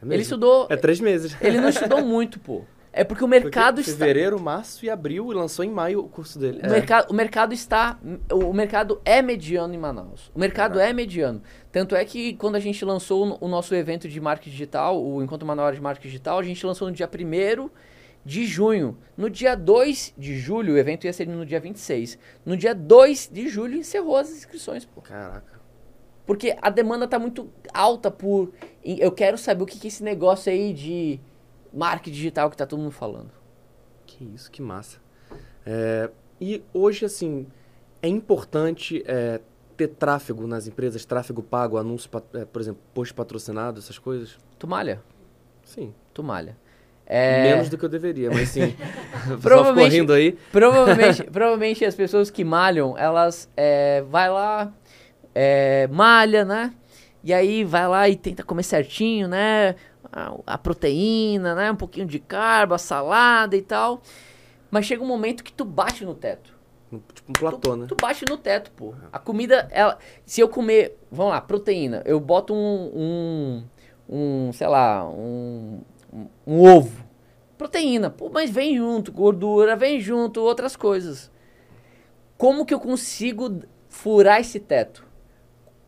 [0.00, 0.68] É ele estudou.
[0.70, 1.36] É três meses.
[1.40, 2.62] Ele não estudou muito, pô.
[2.92, 4.04] É porque o mercado Porque está.
[4.04, 6.60] Fevereiro, março e abril e lançou em maio o curso dele.
[6.64, 7.98] O, mercado, o mercado está.
[8.32, 10.30] O mercado é mediano em Manaus.
[10.32, 10.90] O mercado Caraca.
[10.90, 11.42] é mediano.
[11.72, 15.44] Tanto é que quando a gente lançou o- nosso evento de marketing digital, o Encontro
[15.48, 17.70] Manaus de Marketing Digital, a gente lançou no dia 1
[18.24, 18.96] de junho.
[19.16, 22.18] No dia 2 de julho, o evento ia ser no dia 26.
[22.44, 25.00] No dia 2 de julho encerrou as inscrições, pô.
[25.00, 25.60] Caraca.
[26.24, 28.52] Porque a demanda tá muito alta por.
[28.84, 31.20] Eu quero saber o que, que é esse negócio aí de
[31.72, 33.30] marketing digital que tá todo mundo falando.
[34.06, 34.98] Que isso, que massa.
[35.66, 36.10] É,
[36.40, 37.46] e hoje, assim,
[38.00, 39.40] é importante é,
[39.76, 44.38] ter tráfego nas empresas, tráfego pago, anúncio, é, por exemplo, post patrocinado, essas coisas?
[44.58, 45.02] Tu malha?
[45.64, 45.92] Sim.
[46.14, 46.56] Tu malha.
[47.14, 48.74] É, Menos do que eu deveria, mas sim.
[49.42, 50.32] Provavelmente- rindo aí.
[50.50, 54.72] Provavelmente, provavelmente as pessoas que malham, elas é, vai lá,
[55.34, 56.72] é, malha, né?
[57.22, 59.74] E aí vai lá e tenta comer certinho, né?
[60.10, 61.70] A, a proteína, né?
[61.70, 64.00] Um pouquinho de carbo, a salada e tal.
[64.70, 66.50] Mas chega um momento que tu bate no teto.
[67.14, 67.86] Tipo um platô, tu, né?
[67.88, 68.94] tu bate no teto, pô.
[69.12, 72.90] A comida, ela, se eu comer, vamos lá, proteína, eu boto um,
[74.08, 75.80] um, um sei lá, um,
[76.12, 77.04] um, um ovo.
[77.56, 81.30] Proteína, pô, mas vem junto, gordura, vem junto, outras coisas.
[82.36, 85.06] Como que eu consigo furar esse teto?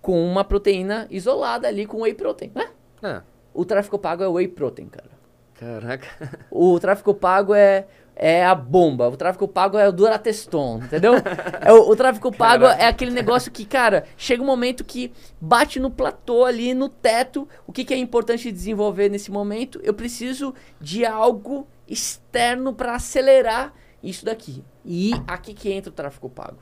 [0.00, 2.70] Com uma proteína isolada ali, com whey protein, né?
[3.02, 3.22] É.
[3.52, 5.10] O tráfico pago é whey protein, cara.
[5.58, 6.06] Caraca.
[6.50, 9.08] O tráfico pago é, é a bomba.
[9.08, 11.14] O tráfico pago é o Durateston, entendeu?
[11.60, 12.82] é o, o tráfico pago Caraca.
[12.82, 17.48] é aquele negócio que, cara, chega um momento que bate no platô ali, no teto.
[17.66, 19.80] O que, que é importante desenvolver nesse momento?
[19.82, 24.64] Eu preciso de algo externo para acelerar isso daqui.
[24.84, 26.58] E aqui que entra o tráfico pago.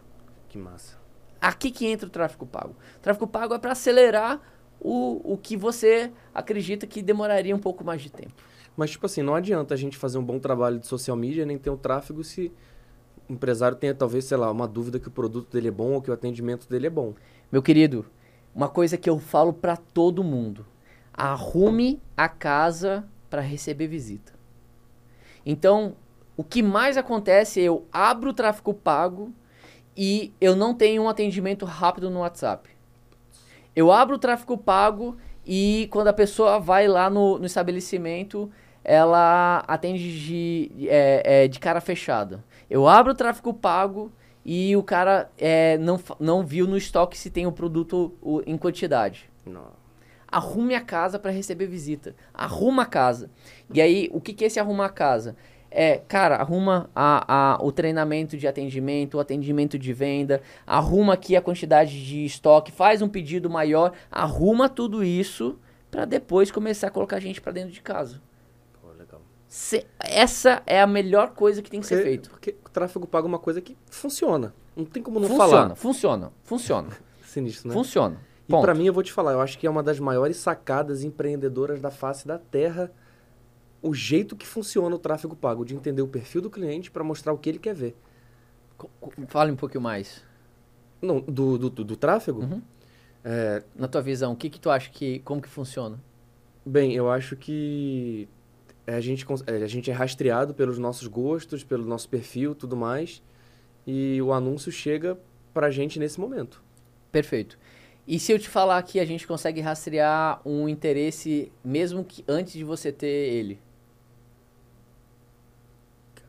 [0.48, 0.96] Que massa.
[1.40, 2.76] Aqui que entra o tráfico pago.
[2.96, 4.40] O tráfico pago é para acelerar
[4.80, 8.32] o, o que você acredita que demoraria um pouco mais de tempo.
[8.76, 11.58] Mas, tipo assim, não adianta a gente fazer um bom trabalho de social media nem
[11.58, 12.52] ter um tráfego se
[13.28, 16.02] o empresário tenha, talvez, sei lá, uma dúvida que o produto dele é bom ou
[16.02, 17.14] que o atendimento dele é bom.
[17.50, 18.06] Meu querido,
[18.54, 20.66] uma coisa que eu falo pra todo mundo:
[21.12, 24.32] arrume a casa para receber visita.
[25.44, 25.96] Então,
[26.36, 29.32] o que mais acontece é eu abro o tráfego pago
[29.96, 32.70] e eu não tenho um atendimento rápido no WhatsApp.
[33.74, 35.16] Eu abro o tráfego pago
[35.46, 38.50] e quando a pessoa vai lá no, no estabelecimento,
[38.84, 42.44] ela atende de, é, é, de cara fechada.
[42.68, 44.10] Eu abro o tráfego pago
[44.44, 48.56] e o cara é, não, não viu no estoque se tem o produto o- em
[48.56, 49.30] quantidade.
[49.46, 49.66] Não.
[50.26, 52.14] Arrume a casa para receber visita.
[52.32, 53.30] Arruma a casa.
[53.72, 55.36] E aí, o que, que é esse arrumar a casa?
[55.70, 61.34] É, cara, arruma a, a, o treinamento de atendimento, o atendimento de venda, arruma aqui
[61.34, 65.58] a quantidade de estoque, faz um pedido maior, arruma tudo isso
[65.90, 68.20] para depois começar a colocar gente para dentro de casa.
[69.54, 72.30] Se- essa é a melhor coisa que tem que ser Porque- feito.
[72.30, 74.54] Porque o tráfego pago é uma coisa que funciona.
[74.74, 75.74] Não tem como não Funciona, falar.
[75.76, 76.88] funciona, funciona,
[77.22, 77.74] Sinistro, né?
[77.74, 78.16] funciona.
[78.48, 78.62] E Ponto.
[78.62, 81.82] pra mim, eu vou te falar, eu acho que é uma das maiores sacadas empreendedoras
[81.82, 82.90] da face da Terra
[83.82, 87.32] o jeito que funciona o tráfego pago, de entender o perfil do cliente para mostrar
[87.34, 87.94] o que ele quer ver.
[89.28, 90.22] Fale um pouquinho mais.
[91.02, 92.40] Não, do, do, do, do tráfego?
[92.42, 92.62] Uhum.
[93.24, 95.98] É, Na tua visão, o que que tu acha que, como que funciona?
[96.64, 98.26] bem, eu acho que
[98.86, 103.22] a gente, é, a gente é rastreado pelos nossos gostos, pelo nosso perfil tudo mais,
[103.86, 105.18] e o anúncio chega
[105.52, 106.62] pra gente nesse momento.
[107.10, 107.58] Perfeito.
[108.06, 112.54] E se eu te falar que a gente consegue rastrear um interesse mesmo que antes
[112.54, 113.60] de você ter ele?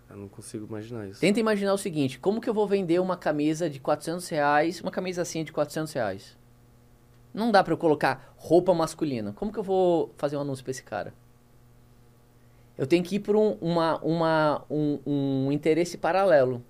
[0.07, 1.19] Eu não consigo imaginar isso.
[1.19, 4.91] Tenta imaginar o seguinte, como que eu vou vender uma camisa de 400 reais, uma
[4.91, 6.37] camisa assim de 400 reais?
[7.33, 9.33] Não dá pra eu colocar roupa masculina.
[9.33, 11.11] Como que eu vou fazer um anúncio pra esse cara?
[12.77, 16.63] Eu tenho que ir por um, uma, uma, um, um interesse paralelo.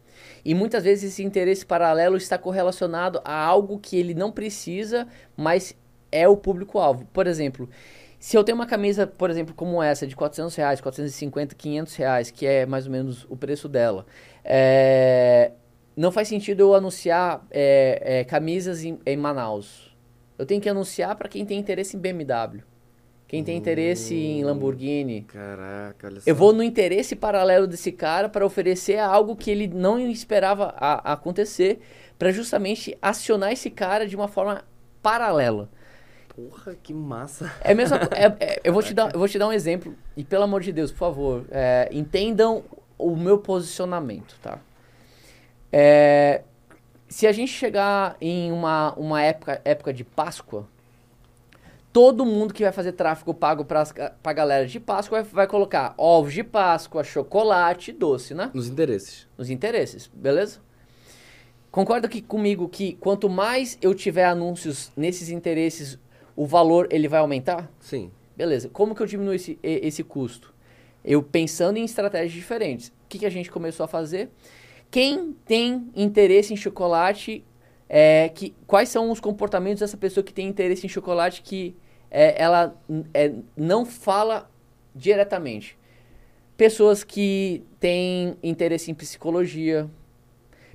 [0.43, 5.75] E muitas vezes esse interesse paralelo está correlacionado a algo que ele não precisa, mas
[6.11, 7.05] é o público-alvo.
[7.13, 7.69] Por exemplo,
[8.19, 12.31] se eu tenho uma camisa, por exemplo, como essa, de 400 reais, 450, 500 reais,
[12.31, 14.05] que é mais ou menos o preço dela,
[14.43, 15.51] é,
[15.95, 19.93] não faz sentido eu anunciar é, é, camisas em, em Manaus.
[20.37, 22.63] Eu tenho que anunciar para quem tem interesse em BMW.
[23.33, 25.23] Quem tem interesse em Lamborghini.
[25.23, 26.29] Caraca, olha só.
[26.29, 31.09] Eu vou no interesse paralelo desse cara para oferecer algo que ele não esperava a-
[31.09, 31.79] a acontecer,
[32.19, 34.63] para justamente acionar esse cara de uma forma
[35.01, 35.67] paralela.
[36.29, 37.51] Porra, que massa.
[37.61, 40.23] É co- é- é- eu, vou te dar, eu vou te dar um exemplo, e
[40.23, 42.63] pelo amor de Deus, por favor, é, entendam
[42.99, 44.59] o meu posicionamento, tá?
[45.71, 46.43] É,
[47.09, 50.67] se a gente chegar em uma, uma época, época de Páscoa,
[51.93, 53.83] todo mundo que vai fazer tráfego pago para
[54.23, 58.49] a galera de Páscoa vai, vai, colocar ovos de Páscoa, chocolate, doce, né?
[58.51, 59.27] Nos interesses.
[59.37, 60.59] Nos interesses, beleza?
[61.69, 65.99] Concorda que, comigo que quanto mais eu tiver anúncios nesses interesses,
[66.35, 67.71] o valor ele vai aumentar?
[67.79, 68.11] Sim.
[68.35, 68.69] Beleza.
[68.69, 70.51] Como que eu diminuo esse, esse custo?
[71.05, 72.87] Eu pensando em estratégias diferentes.
[72.87, 74.31] O que, que a gente começou a fazer?
[74.89, 77.43] Quem tem interesse em chocolate,
[77.87, 81.75] é, que, quais são os comportamentos dessa pessoa que tem interesse em chocolate que
[82.13, 82.79] é, ela
[83.13, 84.47] é, não fala
[84.95, 85.75] diretamente?
[86.55, 89.89] Pessoas que têm interesse em psicologia,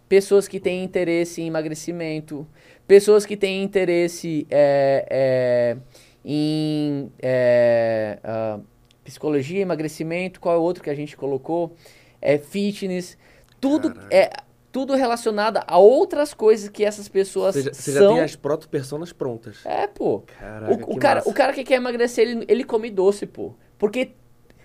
[0.09, 2.45] pessoas que têm interesse em emagrecimento,
[2.89, 5.77] pessoas que têm interesse é, é,
[6.25, 8.65] em uh,
[9.05, 11.75] psicologia, emagrecimento, qual é o outro que a gente colocou?
[12.21, 13.17] É fitness,
[13.61, 14.31] tudo é
[14.79, 18.03] tudo relacionado a outras coisas que essas pessoas você já, você são.
[18.03, 19.67] já tem as proto-personas prontas.
[19.67, 20.23] É, pô.
[20.39, 23.55] Caraca, o, o cara, o cara que quer emagrecer, ele, ele come doce, pô.
[23.77, 24.13] Porque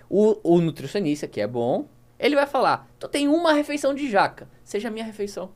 [0.08, 4.48] o, o nutricionista, que é bom, ele vai falar: tu tem uma refeição de jaca,
[4.62, 5.50] seja a minha refeição.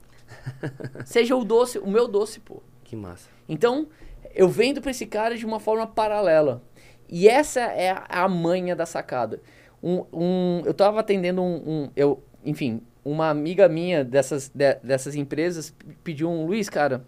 [1.06, 2.60] seja o doce, o meu doce, pô.
[2.82, 3.30] Que massa.
[3.48, 3.86] Então,
[4.34, 6.64] eu vendo para esse cara de uma forma paralela.
[7.08, 9.40] E essa é a, manha da sacada.
[9.80, 15.14] Um, um, eu estava atendendo um, um, eu, enfim, uma amiga minha dessas, de, dessas
[15.14, 17.04] empresas pediu um, Luiz, cara,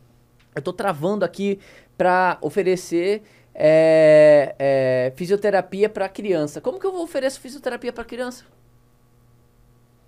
[0.54, 1.58] eu tô travando aqui
[1.96, 3.22] para oferecer
[3.54, 6.60] é, é, fisioterapia para criança.
[6.60, 8.44] Como que eu vou oferecer fisioterapia para criança?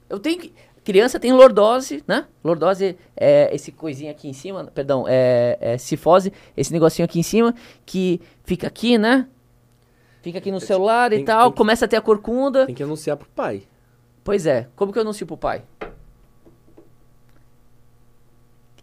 [0.08, 2.26] Eu tenho que criança tem lordose, né?
[2.42, 7.22] Lordose é esse coisinho aqui em cima, perdão, é, é cifose, esse negocinho aqui em
[7.22, 7.54] cima,
[7.86, 9.28] que fica aqui, né?
[10.22, 12.66] Fica aqui no celular tem, e tal, que, começa a ter a corcunda.
[12.66, 13.62] Tem que anunciar pro pai.
[14.24, 15.64] Pois é, como que eu anuncio pro pai?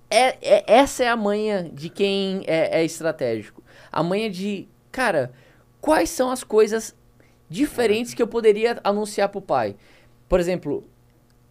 [0.09, 3.63] É, é, essa é a manha de quem é, é estratégico.
[3.91, 5.31] A manha de, cara,
[5.79, 6.95] quais são as coisas
[7.47, 9.75] diferentes que eu poderia anunciar pro pai?
[10.27, 10.83] Por exemplo,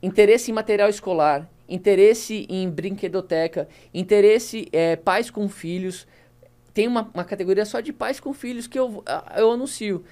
[0.02, 6.06] interesse em material escolar, interesse em brinquedoteca, interesse é, pais com filhos.
[6.74, 9.04] Tem uma, uma categoria só de pais com filhos que eu,
[9.36, 10.04] eu anuncio.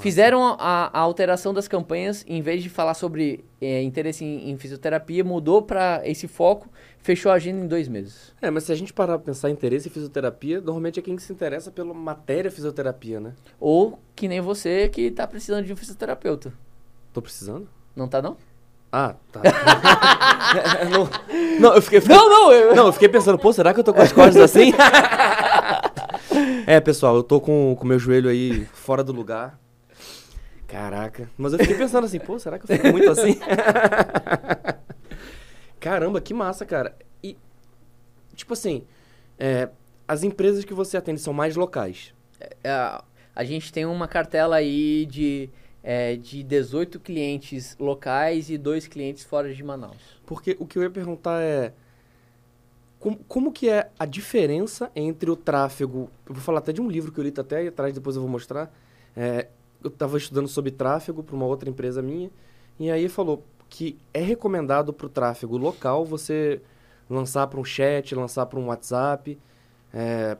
[0.00, 4.58] Fizeram a, a, alteração das campanhas, em vez de falar sobre é, interesse em, em,
[4.58, 6.68] fisioterapia, mudou para esse foco,
[6.98, 8.34] fechou a agenda em dois meses.
[8.42, 11.16] É, mas se a gente parar pra pensar em interesse em fisioterapia, normalmente é quem
[11.18, 13.32] se interessa pela matéria fisioterapia, né?
[13.60, 16.52] Ou que nem você que tá precisando de um fisioterapeuta.
[17.12, 17.68] Tô precisando?
[17.94, 18.36] Não tá, não?
[18.90, 19.40] Ah, tá.
[20.90, 22.74] não, não, eu fiquei, não, não, eu...
[22.74, 24.72] não, eu fiquei pensando, pô, será que eu tô com as costas assim?
[26.66, 29.58] é, pessoal, eu tô com o meu joelho aí fora do lugar.
[30.76, 31.30] Caraca.
[31.38, 33.38] Mas eu fiquei pensando assim, pô, será que eu fico muito assim?
[35.80, 36.94] Caramba, que massa, cara.
[37.22, 37.34] E,
[38.34, 38.84] tipo assim,
[39.38, 39.70] é,
[40.06, 42.12] as empresas que você atende são mais locais?
[42.62, 43.00] É,
[43.34, 45.48] a gente tem uma cartela aí de
[45.82, 50.20] é, de 18 clientes locais e dois clientes fora de Manaus.
[50.26, 51.72] Porque o que eu ia perguntar é
[53.00, 56.10] como, como que é a diferença entre o tráfego...
[56.28, 58.14] Eu vou falar até de um livro que eu li tá até aí atrás, depois
[58.14, 58.70] eu vou mostrar.
[59.16, 59.46] É,
[59.82, 62.30] eu estava estudando sobre tráfego para uma outra empresa minha,
[62.78, 66.60] e aí falou que é recomendado para o tráfego local você
[67.08, 69.38] lançar para um chat, lançar para um WhatsApp.
[69.92, 70.36] É,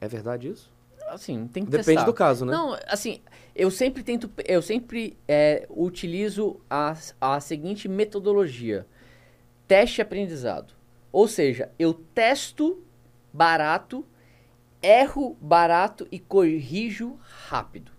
[0.00, 0.72] é verdade isso?
[1.08, 2.04] Assim, tem que Depende testar.
[2.04, 2.52] do caso, né?
[2.52, 3.20] Não, assim,
[3.54, 8.86] eu sempre tento, eu sempre é, utilizo a, a seguinte metodologia:
[9.68, 10.74] teste aprendizado.
[11.12, 12.82] Ou seja, eu testo
[13.32, 14.04] barato,
[14.82, 17.16] erro barato e corrijo
[17.48, 17.95] rápido.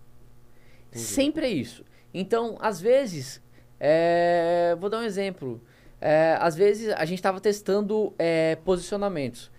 [0.98, 1.14] Entendi.
[1.14, 1.84] Sempre é isso.
[2.12, 3.42] Então, às vezes,
[3.78, 5.60] é, vou dar um exemplo.
[6.00, 9.50] É, às vezes a gente estava testando é, posicionamentos.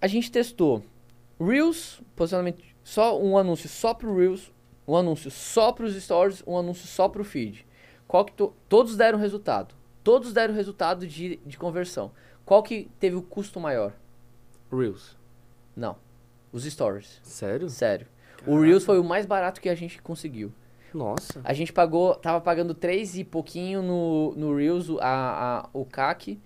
[0.00, 0.82] A gente testou
[1.38, 4.52] Reels, posicionamento só um anúncio só pro Reels,
[4.86, 7.66] um anúncio só para os stories, um anúncio só para o feed.
[8.08, 9.74] Qual que to, todos deram resultado.
[10.02, 12.10] Todos deram resultado de, de conversão.
[12.44, 13.92] Qual que teve o custo maior?
[14.72, 15.16] Reels.
[15.76, 15.96] Não.
[16.52, 17.20] Os stories.
[17.22, 17.68] Sério?
[17.68, 18.06] Sério.
[18.44, 18.50] Caraca.
[18.50, 20.52] O Reels foi o mais barato que a gente conseguiu.
[20.92, 21.40] Nossa.
[21.44, 26.40] A gente pagou, tava pagando 3 e pouquinho no, no Reels, a, a, o CAC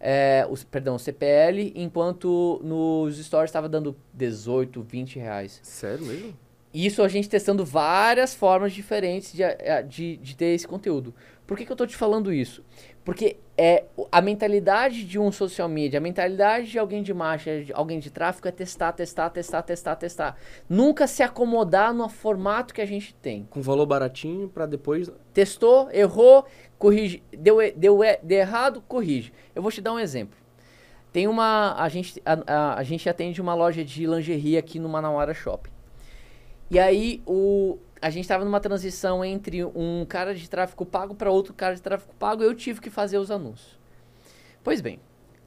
[0.00, 5.60] é, o, perdão, o CPL, enquanto nos stories estava dando 18, 20 reais.
[5.62, 6.34] Sério mesmo?
[6.72, 9.42] Isso a gente testando várias formas diferentes de,
[9.88, 11.12] de, de ter esse conteúdo.
[11.46, 12.64] Por que, que eu estou te falando isso?
[13.04, 17.70] Porque é a mentalidade de um social media, a mentalidade de alguém de marcha, de
[17.74, 20.36] alguém de tráfego é testar, testar, testar, testar, testar.
[20.66, 23.46] Nunca se acomodar no formato que a gente tem.
[23.50, 25.12] Com valor baratinho para depois.
[25.34, 26.46] Testou, errou,
[26.78, 29.30] corrige, deu, deu, deu errado, corrige.
[29.54, 30.38] Eu vou te dar um exemplo.
[31.12, 31.74] Tem uma.
[31.76, 35.70] A gente, a, a, a gente atende uma loja de lingerie aqui no Manauara Shopping.
[36.70, 41.30] E aí o, a gente estava numa transição entre um cara de tráfego pago para
[41.30, 43.78] outro cara de tráfego pago eu tive que fazer os anúncios.
[44.64, 44.98] Pois bem,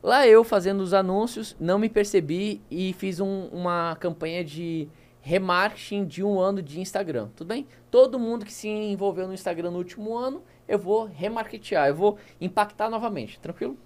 [0.01, 4.87] lá eu fazendo os anúncios, não me percebi e fiz um, uma campanha de
[5.21, 7.29] remarketing de um ano de Instagram.
[7.35, 7.65] Tudo bem?
[7.89, 12.17] Todo mundo que se envolveu no Instagram no último ano, eu vou remarketear, eu vou
[12.41, 13.39] impactar novamente.
[13.39, 13.77] Tranquilo?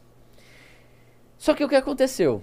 [1.37, 2.41] Só que o que aconteceu?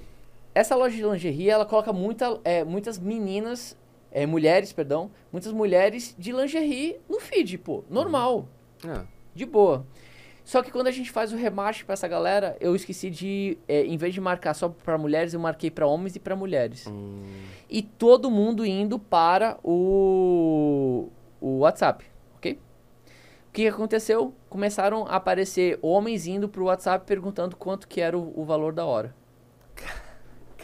[0.55, 3.77] Essa loja de lingerie, ela coloca muita, é, muitas meninas,
[4.15, 7.85] é, mulheres, perdão, muitas mulheres de lingerie no feed, pô.
[7.91, 8.49] Normal.
[8.87, 9.03] É.
[9.35, 9.85] De boa.
[10.45, 13.83] Só que quando a gente faz o remarketing pra essa galera, eu esqueci de, é,
[13.85, 16.87] em vez de marcar só pra mulheres, eu marquei pra homens e pra mulheres.
[16.87, 17.23] Hum,
[17.69, 21.09] E todo mundo indo para o,
[21.41, 22.05] o WhatsApp,
[22.37, 22.53] ok?
[23.49, 24.35] O que aconteceu?
[24.51, 28.85] Começaram a aparecer homens indo pro WhatsApp perguntando quanto que era o, o valor da
[28.85, 29.15] hora.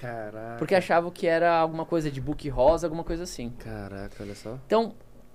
[0.01, 0.57] Caraca.
[0.59, 3.51] Porque achavam que era alguma coisa de book rosa, alguma coisa assim.
[3.59, 4.59] Caraca, olha só.
[4.66, 4.94] Então,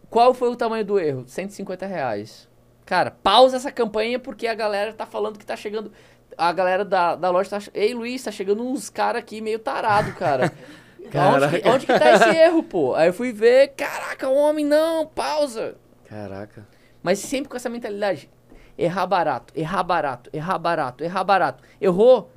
[0.10, 1.24] qual foi o tamanho do erro?
[1.28, 2.50] 150 reais.
[2.86, 5.92] Cara, pausa essa campanha porque a galera tá falando que tá chegando.
[6.38, 7.60] A galera da, da loja tá.
[7.74, 10.52] Ei, Luiz, tá chegando uns caras aqui meio tarado, cara.
[11.00, 11.70] onde, que, Caraca.
[11.70, 12.96] onde que tá esse erro, pô?
[12.96, 15.76] Aí eu fui ver, caraca, homem, não, pausa.
[16.06, 16.68] Caraca.
[17.02, 18.30] Mas sempre com essa mentalidade.
[18.78, 21.64] Errar barato, errar barato, errar barato, errar barato.
[21.80, 22.30] Errou,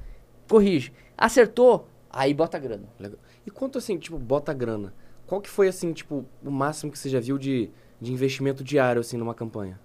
[0.48, 0.92] corrige.
[1.16, 2.88] Acertou, aí bota grana.
[2.98, 3.18] Legal.
[3.46, 4.94] E quanto assim, tipo, bota grana?
[5.26, 9.00] Qual que foi, assim, tipo, o máximo que você já viu de, de investimento diário,
[9.00, 9.78] assim, numa campanha?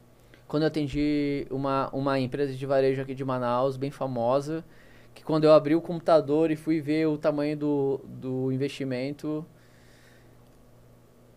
[0.53, 4.63] quando eu atendi uma, uma empresa de varejo aqui de Manaus, bem famosa,
[5.11, 9.43] que quando eu abri o computador e fui ver o tamanho do, do investimento,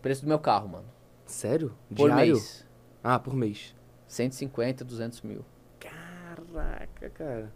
[0.03, 0.85] preço do meu carro, mano.
[1.25, 1.73] Sério?
[1.89, 2.33] Por diário?
[2.35, 2.63] mês.
[3.03, 3.75] Ah, por mês.
[4.07, 5.43] 150, 200 mil.
[5.79, 7.51] Caraca, cara.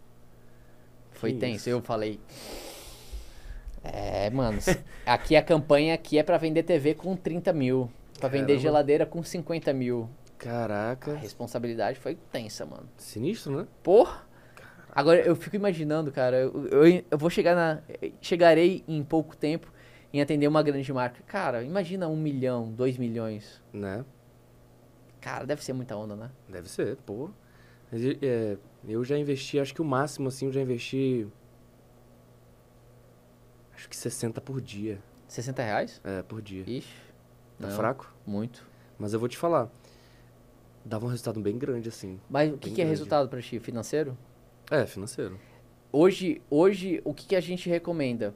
[1.12, 1.56] Foi Que tenso.
[1.58, 1.70] isso.
[1.70, 2.18] Eu falei...
[3.84, 4.58] É, mano,
[5.04, 7.90] aqui a campanha aqui é pra vender TV com 30 mil.
[8.18, 8.62] Pra vender Caramba.
[8.62, 10.08] geladeira com 50 mil.
[10.38, 11.14] A Caraca.
[11.14, 12.88] responsabilidade foi tensa, mano.
[12.96, 13.66] Sinistro, né?
[13.82, 14.26] Porra!
[14.94, 17.80] Agora eu fico imaginando, cara, eu, eu, eu vou chegar na.
[18.20, 19.72] Chegarei em pouco tempo
[20.12, 21.22] em atender uma grande marca.
[21.26, 23.62] Cara, imagina um milhão, dois milhões.
[23.72, 24.04] Né?
[25.20, 26.30] Cara, deve ser muita onda, né?
[26.48, 27.30] Deve ser, pô.
[27.90, 31.26] Mas, é, eu já investi, acho que o máximo, assim, eu já investi...
[33.74, 34.98] Acho que 60 por dia.
[35.28, 36.00] 60 reais?
[36.04, 36.64] É, por dia.
[36.66, 36.88] Ixi.
[37.58, 38.12] Tá não, fraco?
[38.26, 38.66] Muito.
[38.98, 39.70] Mas eu vou te falar.
[40.84, 42.20] Dava um resultado bem grande, assim.
[42.28, 43.58] Mas o que, que é resultado pra ti?
[43.58, 44.16] Financeiro?
[44.70, 45.38] É, financeiro.
[45.92, 48.34] Hoje, hoje o que, que a gente recomenda?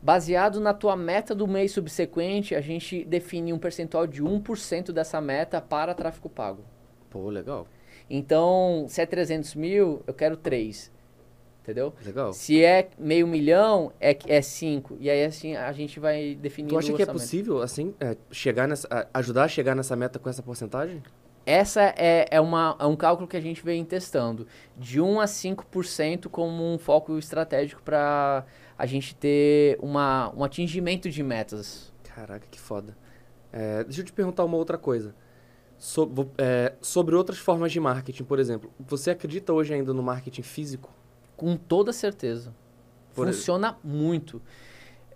[0.00, 5.20] Baseado na tua meta do mês subsequente, a gente define um percentual de 1% dessa
[5.20, 6.62] meta para tráfego pago.
[7.08, 7.66] Pô, legal.
[8.08, 10.92] Então, se é 300 mil, eu quero 3.
[11.64, 11.94] Entendeu?
[12.04, 12.30] Legal.
[12.34, 14.98] Se é meio milhão, é, é 5.
[15.00, 18.14] E aí, assim, a gente vai definindo Tu acha o que é possível, assim, é,
[18.30, 21.02] chegar nessa, ajudar a chegar nessa meta com essa porcentagem?
[21.46, 24.46] Essa é, é, uma, é um cálculo que a gente vem testando.
[24.76, 28.44] De 1 a 5% como um foco estratégico para
[28.76, 31.94] a gente ter uma, um atingimento de metas.
[32.02, 32.94] Caraca, que foda.
[33.50, 35.14] É, deixa eu te perguntar uma outra coisa.
[35.78, 38.70] So- é, sobre outras formas de marketing, por exemplo.
[38.80, 40.90] Você acredita hoje ainda no marketing físico?
[41.44, 42.54] Com toda certeza.
[43.14, 44.40] Por Funciona muito.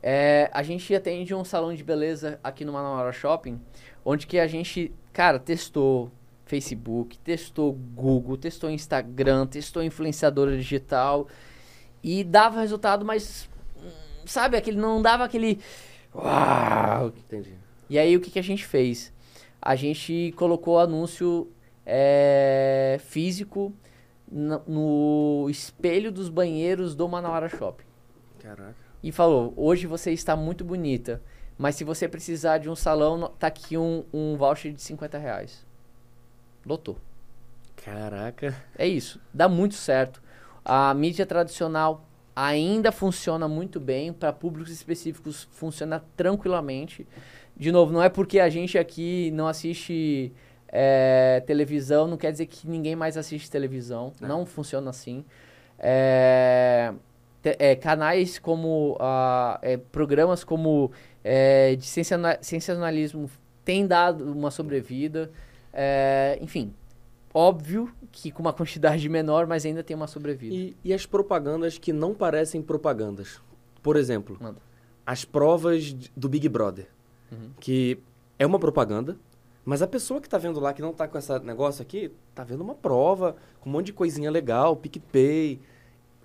[0.02, 3.58] É, a gente atende um salão de beleza aqui no Manauara Shopping,
[4.04, 6.12] onde que a gente, cara, testou
[6.44, 11.26] Facebook, testou Google, testou Instagram, testou influenciadora digital
[12.02, 13.48] e dava resultado, mas
[13.82, 13.90] hum,
[14.26, 15.58] sabe, aquele não dava aquele
[16.14, 17.06] uau.
[17.06, 17.54] Entendi.
[17.88, 19.14] E aí o que, que a gente fez?
[19.62, 21.50] A gente colocou anúncio
[21.86, 23.72] é, físico
[24.30, 27.84] na- no espelho dos banheiros do Manauara Shopping.
[28.40, 28.74] Caraca.
[29.02, 31.22] E falou, hoje você está muito bonita,
[31.56, 35.18] mas se você precisar de um salão, no- tá aqui um, um voucher de 50
[35.18, 35.64] reais.
[36.66, 36.98] Lotou.
[37.76, 38.54] Caraca.
[38.76, 40.20] É isso, dá muito certo.
[40.64, 42.04] A mídia tradicional
[42.34, 47.06] ainda funciona muito bem, para públicos específicos funciona tranquilamente.
[47.56, 50.32] De novo, não é porque a gente aqui não assiste
[50.68, 54.12] é, televisão, não quer dizer que ninguém mais assiste televisão.
[54.20, 54.26] É.
[54.26, 55.24] Não funciona assim.
[55.78, 56.92] É,
[57.42, 60.90] te- é, canais como ah, é, programas como
[61.24, 63.30] é, de sensaciona- sensacionalismo
[63.64, 65.30] têm dado uma sobrevida.
[66.40, 66.74] Enfim,
[67.32, 70.54] óbvio que com uma quantidade menor, mas ainda tem uma sobrevida.
[70.54, 73.40] E, e as propagandas que não parecem propagandas?
[73.82, 74.58] Por exemplo, Manda.
[75.06, 76.88] as provas do Big Brother.
[77.30, 77.50] Uhum.
[77.60, 77.98] Que
[78.38, 79.16] é uma propaganda,
[79.68, 82.42] mas a pessoa que tá vendo lá, que não tá com esse negócio aqui, tá
[82.42, 85.60] vendo uma prova, com um monte de coisinha legal, PicPay.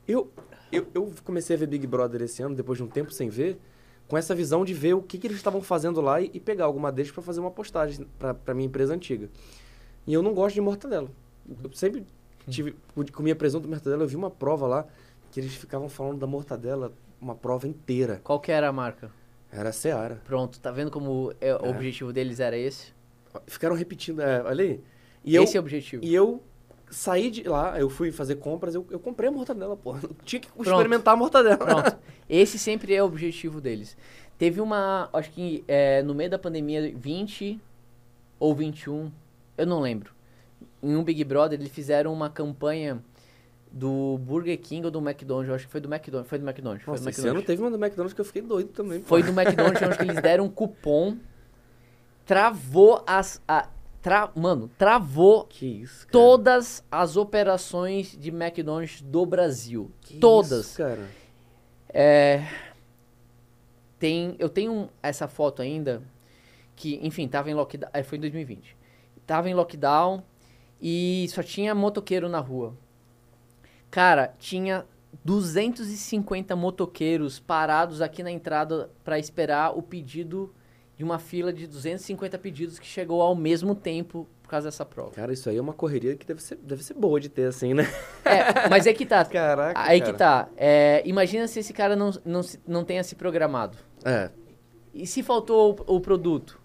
[0.08, 0.32] Eu,
[0.72, 3.60] eu, eu comecei a ver Big Brother esse ano, depois de um tempo sem ver,
[4.08, 6.64] com essa visão de ver o que, que eles estavam fazendo lá e, e pegar
[6.64, 9.30] alguma deles para fazer uma postagem para minha empresa antiga.
[10.08, 11.12] E eu não gosto de mortadela.
[11.62, 12.06] Eu sempre
[12.48, 12.74] tive,
[13.12, 14.88] comia presunto e mortadela, eu vi uma prova lá
[15.32, 18.22] que eles ficavam falando da mortadela uma prova inteira.
[18.24, 19.12] Qual que era a marca?
[19.52, 20.22] Era a Seara.
[20.24, 22.93] Pronto, tá vendo como é, o objetivo deles era esse?
[23.48, 24.80] Ficaram repetindo, é, olha aí.
[25.24, 26.04] E esse eu, é o objetivo.
[26.04, 26.44] E eu
[26.90, 30.02] saí de lá, eu fui fazer compras, eu, eu comprei a mortadela, porra.
[30.24, 30.70] Tinha que Pronto.
[30.70, 31.58] experimentar a mortadela.
[31.58, 31.98] Pronto.
[32.30, 33.98] Esse sempre é o objetivo deles.
[34.38, 37.60] Teve uma, acho que é, no meio da pandemia, 20
[38.40, 39.12] ou 21,
[39.58, 40.12] eu não lembro.
[40.82, 43.02] Em um Big Brother, eles fizeram uma campanha
[43.72, 46.86] do Burger King ou do McDonald's, eu acho que foi do McDonald's, foi do McDonald's.
[46.86, 47.18] Nossa, foi do McDonald's.
[47.18, 49.02] esse ano teve uma do McDonald's que eu fiquei doido também.
[49.02, 51.18] Foi do McDonald's, onde eles deram um cupom,
[52.26, 53.42] travou as...
[53.48, 53.70] A,
[54.02, 59.92] tra, mano, travou isso, todas as operações de McDonald's do Brasil.
[60.02, 60.66] Que todas.
[60.68, 61.10] Isso, cara.
[61.88, 62.46] É,
[63.98, 66.04] tem, eu tenho essa foto ainda,
[66.76, 68.76] que, enfim, tava em lockdown, é, foi em 2020.
[69.26, 70.22] Tava em lockdown
[70.82, 72.76] e só tinha motoqueiro na rua.
[73.90, 74.86] Cara, tinha
[75.24, 80.54] 250 motoqueiros parados aqui na entrada para esperar o pedido
[80.96, 85.12] de uma fila de 250 pedidos que chegou ao mesmo tempo por causa dessa prova.
[85.12, 87.74] Cara, isso aí é uma correria que deve ser, deve ser boa de ter, assim,
[87.74, 87.84] né?
[88.24, 89.26] É, mas é que tá.
[89.26, 89.80] Caraca.
[89.82, 90.12] Aí cara.
[90.12, 90.50] que tá.
[90.56, 93.78] É, imagina se esse cara não, não, não tenha se programado.
[94.06, 94.30] É.
[94.94, 96.60] E se faltou o, o produto?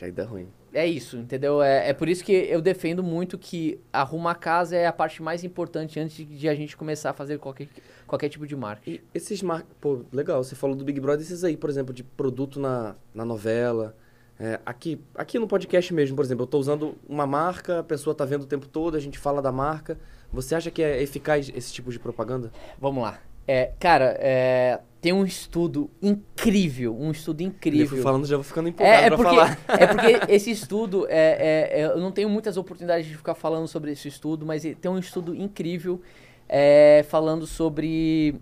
[0.00, 1.62] Aí dá ruim é isso, entendeu?
[1.62, 5.44] É, é por isso que eu defendo muito que arrumar casa é a parte mais
[5.44, 7.68] importante antes de, a gente começar a fazer qualquer,
[8.06, 8.88] qualquer tipo de marca.
[8.88, 12.02] E esses marcas, pô, legal, você falou do Big Brother, esses aí, por exemplo, de
[12.02, 13.96] produto na, na novela.
[14.40, 18.12] É, aqui, aqui no podcast mesmo, por exemplo, eu estou usando uma marca, a pessoa
[18.12, 19.98] está vendo o tempo todo, a gente fala da marca.
[20.32, 22.50] Você acha que é eficaz esse tipo de propaganda?
[22.80, 23.20] Vamos lá.
[23.46, 27.98] É, cara, é, tem um estudo incrível, um estudo incrível.
[27.98, 29.58] Eu falando, já vou ficando empolgado é, é pra porque, falar.
[29.68, 33.66] É porque esse estudo, é, é, é, eu não tenho muitas oportunidades de ficar falando
[33.66, 36.00] sobre esse estudo, mas tem um estudo incrível
[36.48, 38.36] é, falando sobre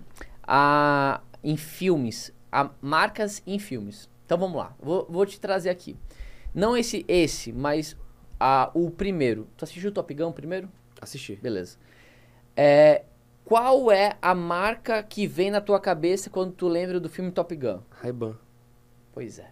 [0.47, 4.09] a, em filmes, a, marcas em filmes.
[4.27, 5.97] Então vamos lá, vou, vou te trazer aqui.
[6.55, 7.97] Não esse, esse, mas
[8.39, 9.49] a, o primeiro.
[9.57, 10.69] Tu assistiu o Top Gun primeiro?
[11.01, 11.37] Assisti.
[11.37, 11.79] Beleza.
[12.57, 13.05] É,
[13.51, 17.53] qual é a marca que vem na tua cabeça quando tu lembra do filme Top
[17.57, 17.81] Gun?
[18.01, 18.37] Ray-Ban.
[19.13, 19.51] Pois é.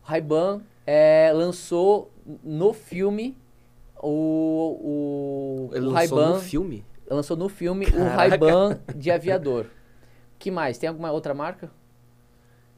[0.00, 2.12] Ray-Ban é, lançou
[2.44, 3.36] no filme
[4.00, 6.84] o, o, Ele o lançou no filme?
[7.10, 8.12] Lançou no filme Caraca.
[8.12, 9.66] o Ray-Ban de aviador.
[10.38, 10.78] que mais?
[10.78, 11.72] Tem alguma outra marca?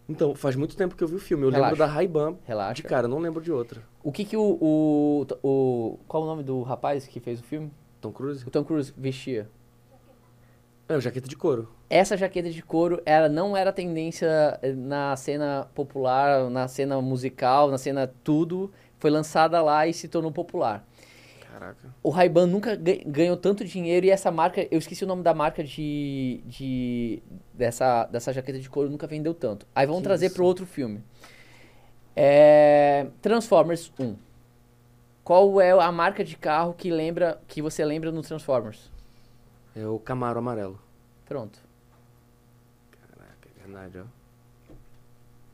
[0.09, 1.45] Então, faz muito tempo que eu vi o filme.
[1.45, 1.73] Eu Relaxa.
[1.73, 2.37] lembro da Ray-Ban.
[2.45, 2.75] Relaxa.
[2.77, 3.83] De cara, não lembro de outra.
[4.03, 5.99] O que que o, o, o...
[6.09, 7.71] Qual o nome do rapaz que fez o filme?
[8.01, 8.47] Tom Cruise?
[8.47, 9.51] O Tom Cruise vestia.
[10.89, 11.69] É, jaqueta de couro.
[11.91, 17.71] Essa jaqueta de couro, ela não era tendência eh, na cena popular, na cena musical,
[17.71, 18.71] na cena tudo.
[18.99, 20.87] Foi lançada lá e se tornou popular.
[21.53, 21.95] Caraca.
[22.03, 22.77] O Ray-Ban nunca
[23.07, 27.23] ganhou tanto dinheiro e essa marca, eu esqueci o nome da marca de, de
[27.53, 29.67] dessa, dessa jaqueta de couro, nunca vendeu tanto.
[29.75, 31.03] Aí vamos que trazer para outro filme.
[32.15, 34.15] É, Transformers 1.
[35.25, 38.91] Qual é a marca de carro que lembra que você lembra no Transformers?
[39.77, 40.81] É o Camaro amarelo.
[41.27, 41.59] Pronto.
[42.91, 44.05] Caraca, é verdade, ó.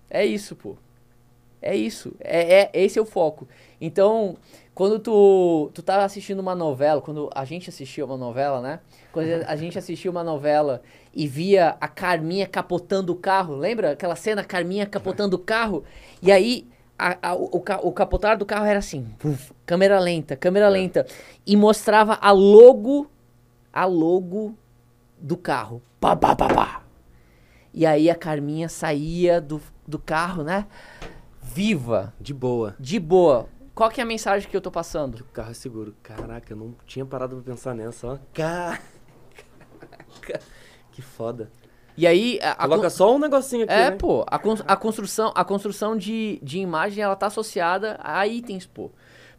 [0.08, 0.76] É isso, pô.
[1.60, 2.14] É isso.
[2.20, 3.48] É, é, esse é o foco.
[3.80, 4.36] Então,
[4.74, 8.78] quando tu, tu tá assistindo uma novela, quando a gente assistia uma novela, né?
[9.12, 14.14] Quando a gente assistia uma novela e via a Carminha capotando o carro, lembra aquela
[14.14, 15.82] cena, Carminha capotando o carro?
[16.22, 20.66] E aí, a, a, o, o, capotar do carro era assim, uf, câmera lenta, câmera
[20.66, 20.70] é.
[20.70, 21.06] lenta.
[21.44, 23.10] E mostrava a logo
[23.72, 24.56] a logo
[25.18, 25.82] do carro.
[26.00, 26.82] Pá, pá, pá, pá.
[27.72, 30.66] E aí a Carminha saía do, do carro, né?
[31.40, 32.12] Viva.
[32.20, 32.76] De boa.
[32.78, 33.48] De boa.
[33.74, 35.16] Qual que é a mensagem que eu tô passando?
[35.16, 35.94] Que o carro é seguro.
[36.02, 38.18] Caraca, eu não tinha parado pra pensar nessa, ó.
[38.34, 38.82] Caraca.
[40.92, 41.50] Que foda.
[41.96, 42.38] E aí...
[42.42, 43.96] A, Coloca a, só um negocinho aqui, É, né?
[43.96, 44.24] pô.
[44.28, 48.90] A, a construção, a construção de, de imagem, ela tá associada a itens, pô.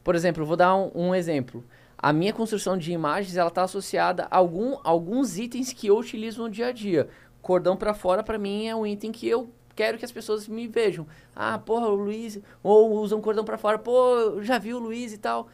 [0.03, 1.63] Por exemplo, vou dar um, um exemplo
[2.03, 6.43] a minha construção de imagens ela está associada a algum, alguns itens que eu utilizo
[6.43, 7.07] no dia a dia.
[7.41, 10.67] Cordão para fora, para mim, é um item que eu quero que as pessoas me
[10.67, 11.07] vejam.
[11.33, 12.41] Ah, porra, o Luiz.
[12.61, 13.79] Ou usam cordão para fora.
[13.79, 15.47] Pô, já vi o Luiz e tal.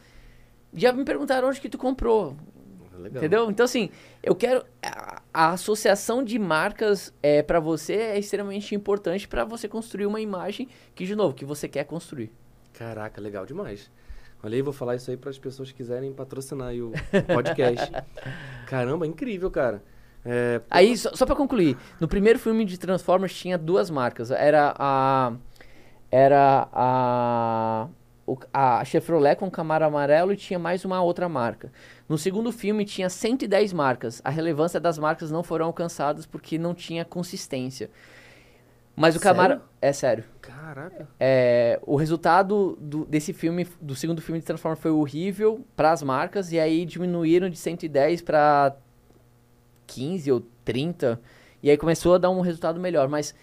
[0.73, 2.35] Já me perguntaram onde que tu comprou.
[2.97, 3.21] Legal.
[3.21, 3.51] Entendeu?
[3.51, 3.91] Então, assim,
[4.23, 4.65] eu quero.
[4.81, 10.19] A, a associação de marcas é, para você é extremamente importante para você construir uma
[10.19, 12.31] imagem que, de novo, que você quer construir.
[12.73, 13.91] Caraca, legal demais.
[14.41, 16.91] Olha aí, vou falar isso aí para as pessoas que quiserem patrocinar o
[17.33, 17.91] podcast.
[18.65, 19.83] Caramba, incrível, cara.
[20.25, 24.31] É, Aí, só, só pra concluir, no primeiro filme de Transformers tinha duas marcas.
[24.31, 25.33] Era a.
[26.11, 27.87] Era a.
[28.53, 31.71] A Chevrolet com Camaro amarelo e tinha mais uma outra marca.
[32.07, 34.21] No segundo filme tinha 110 marcas.
[34.23, 37.89] A relevância das marcas não foram alcançadas porque não tinha consistência.
[38.95, 39.53] Mas o Camaro.
[39.53, 39.69] Sério?
[39.81, 40.23] É sério.
[40.73, 41.07] Caraca.
[41.19, 46.03] É, o resultado do- desse filme, do segundo filme de Transformers foi horrível para as
[46.03, 48.75] marcas, e aí diminuíram de 110 para
[49.87, 51.19] 15 ou 30,
[51.63, 53.07] e aí começou a dar um resultado melhor.
[53.07, 53.33] Mas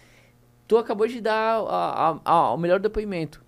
[0.67, 3.43] tu acabou de dar a- a- a- o melhor depoimento.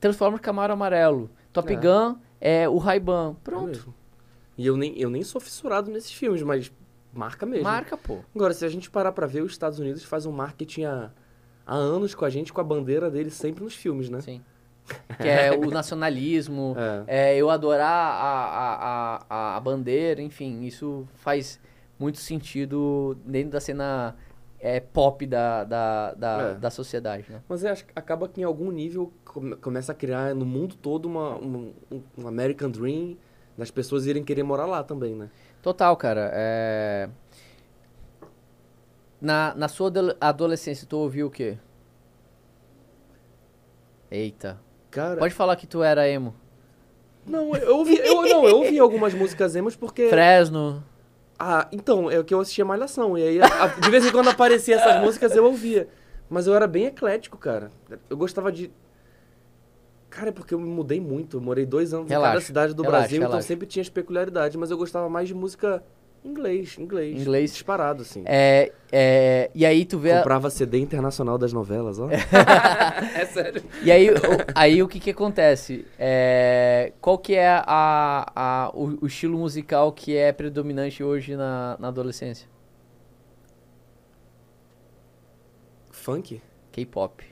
[0.00, 1.76] Transformers Camaro Amarelo, Top É.
[1.76, 3.32] Gun é o Ray-Ban.
[3.32, 3.94] É Pronto, mesmo.
[4.56, 6.72] E eu nem, eu nem sou fissurado nesses filmes, mas
[7.12, 7.64] marca mesmo.
[7.64, 8.18] marca, pô.
[8.34, 11.10] Agora, se a gente parar pra ver, os Estados Unidos faz um marketing há,
[11.68, 14.20] há anos com a gente, com a bandeira deles sempre nos filmes, né?
[14.22, 14.40] Sim.
[15.20, 16.74] Que é o nacionalismo,
[17.06, 17.32] É.
[17.32, 21.60] é, eu adorar a, a, a, a bandeira, enfim, isso faz
[21.98, 24.16] muito sentido dentro da cena
[24.60, 26.54] é, pop da, da, da, É.
[26.54, 27.40] da sociedade, né?
[27.48, 31.36] Mas que acaba que em algum nível come- começa a criar no mundo todo uma,
[31.36, 31.72] um,
[32.16, 33.16] um American Dream,
[33.58, 35.28] das pessoas irem querer morar lá também, né?
[35.60, 36.30] Total, cara.
[36.32, 37.08] é...
[39.20, 41.58] Na, na sua adole- adolescência, tu ouviu o quê?
[44.10, 44.58] Eita.
[44.90, 46.34] Cara, Pode falar que tu era emo.
[47.26, 50.08] não, eu ouvi, eu, não, eu ouvi algumas músicas emos porque...
[50.08, 50.82] Fresno.
[51.38, 53.16] Ah, então, é o que eu assistia Malhação.
[53.18, 55.88] E aí, a- a- de vez em quando aparecia essas músicas, eu ouvia.
[56.28, 57.70] Mas eu era bem eclético, cara.
[58.10, 58.70] Eu gostava de.
[60.10, 61.36] Cara, é porque eu me mudei muito.
[61.36, 63.46] Eu morei dois anos em cada Relaxa, cidade do relaxa, Brasil, então relaxa.
[63.46, 64.56] sempre tinha as peculiaridades.
[64.56, 65.82] Mas eu gostava mais de música
[66.24, 67.20] inglês, inglês.
[67.20, 67.52] Inglês.
[67.52, 68.22] Disparado, assim.
[68.26, 70.12] É, é, e aí tu vê...
[70.12, 72.08] a- Comprava CD internacional das novelas, ó.
[72.10, 73.62] é sério.
[73.82, 74.14] E aí, o,
[74.54, 75.86] aí o que que acontece?
[75.98, 81.76] É, qual que é a, a, o, o estilo musical que é predominante hoje na,
[81.78, 82.48] na adolescência?
[85.90, 86.40] Funk?
[86.72, 87.24] K-pop.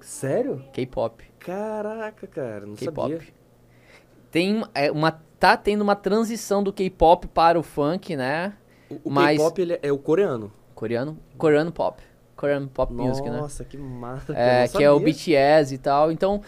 [0.00, 0.64] Sério?
[0.72, 1.22] K-pop.
[1.38, 3.18] Caraca, cara, não sabia.
[3.18, 3.34] K-pop.
[4.30, 8.52] Tem é, uma tá tendo uma transição do K-pop para o funk, né?
[8.88, 10.52] O, o Mas- K-pop é, o coreano.
[10.72, 12.00] Coreano, coreano pop.
[12.36, 13.38] Korean pop music, né?
[13.38, 14.32] Nossa, que massa.
[14.36, 15.00] É, que é o.
[15.00, 16.12] BTS e tal.
[16.12, 16.42] Então,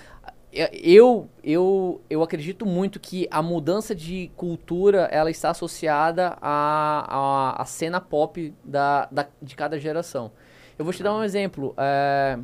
[0.53, 7.55] é, eu, eu, eu acredito muito que a mudança de cultura ela está associada à,
[7.57, 10.31] à, à cena pop da, da, de cada geração.
[10.79, 11.75] Eu vou te dar um exemplo.
[11.77, 12.39] é,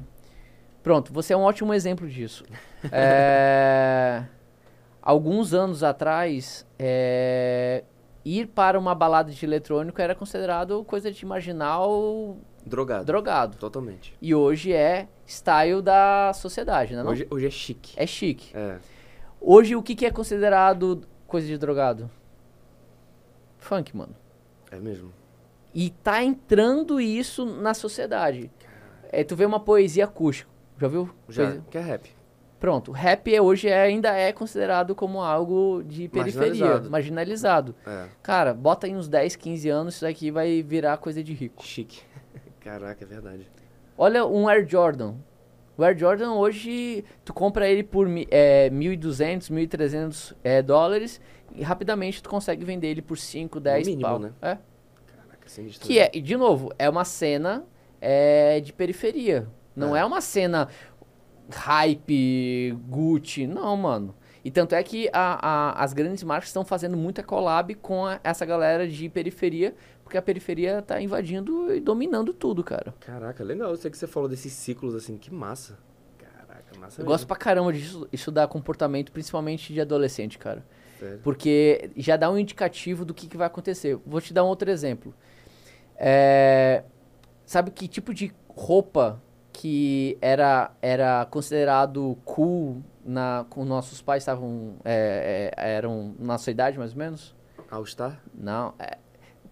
[0.82, 2.44] pronto, você é um ótimo exemplo disso.
[2.90, 4.24] É,
[5.10, 7.82] alguns anos atrás, é,
[8.24, 13.04] ir para uma balada de eletrônico era considerado coisa de marginal Drogado.
[13.04, 13.56] drogado.
[13.58, 14.14] Totalmente.
[14.22, 17.02] E hoje é style da sociedade, né?
[17.02, 17.10] não?
[17.10, 17.92] Hoje, hoje é chique.
[17.96, 18.56] É chique.
[18.56, 18.78] É.
[19.40, 22.08] Hoje, o que, que é considerado coisa de drogado?
[23.58, 24.14] Funk, mano.
[24.70, 25.12] É mesmo.
[25.74, 28.50] E tá entrando isso na sociedade.
[29.10, 30.48] É, tu vê uma poesia acústica.
[30.78, 31.10] Já viu?
[31.28, 31.44] Já.
[31.44, 32.10] Poesia- Que é rap.
[32.60, 32.92] Pronto.
[32.92, 36.90] Rap é- hoje é- ainda é considerado como algo de periferia, Marginalizado.
[36.90, 37.74] marginalizado.
[37.86, 38.04] É.
[38.22, 41.64] Cara, bota aí uns 10, 15 anos, isso daqui vai virar coisa de rico.
[41.64, 42.02] Chique.
[42.60, 43.46] Caraca, é verdade.
[43.96, 45.14] Olha um Air Jordan.
[45.76, 51.18] O Air Jordan hoje, tu compra ele por é, 1.200, 1.300 é, dólares
[51.54, 54.18] e rapidamente tu consegue vender ele por 5, 10 mínimo, pau.
[54.18, 54.32] né?
[54.42, 54.58] É.
[55.06, 55.86] Caraca, sinistro.
[55.86, 57.64] Que é, e de novo, é uma cena
[57.98, 59.48] é, de periferia.
[59.74, 60.00] Não é.
[60.00, 60.04] É.
[60.04, 60.68] uma cena
[61.52, 63.46] hype, Gucci.
[63.46, 64.14] Não, mano.
[64.44, 65.38] E tanto é que a-
[65.74, 70.16] a- as grandes marcas estão fazendo muita collab com a- essa galera de periferia, porque
[70.16, 72.94] a periferia tá invadindo e dominando tudo, cara.
[73.00, 73.70] Caraca, legal.
[73.70, 75.18] Eu sei que você falou desses ciclos assim.
[75.18, 75.78] Que massa.
[76.18, 77.06] Caraca, massa Eu mesmo.
[77.06, 77.70] gosto pra caramba
[78.10, 80.64] isso dá comportamento, principalmente de adolescente, cara.
[80.98, 81.20] Sério.
[81.22, 83.98] Porque já dá um indicativo do que, que vai acontecer.
[84.06, 85.14] Vou te dar um outro exemplo.
[85.96, 86.82] É,
[87.44, 89.20] sabe que tipo de roupa
[89.52, 96.50] que era, era considerado cool na, com nossos pais estavam é, é, eram na sua
[96.50, 97.34] idade mais ou menos?
[97.70, 98.20] All Star?
[98.34, 98.74] Não.
[98.78, 98.98] é,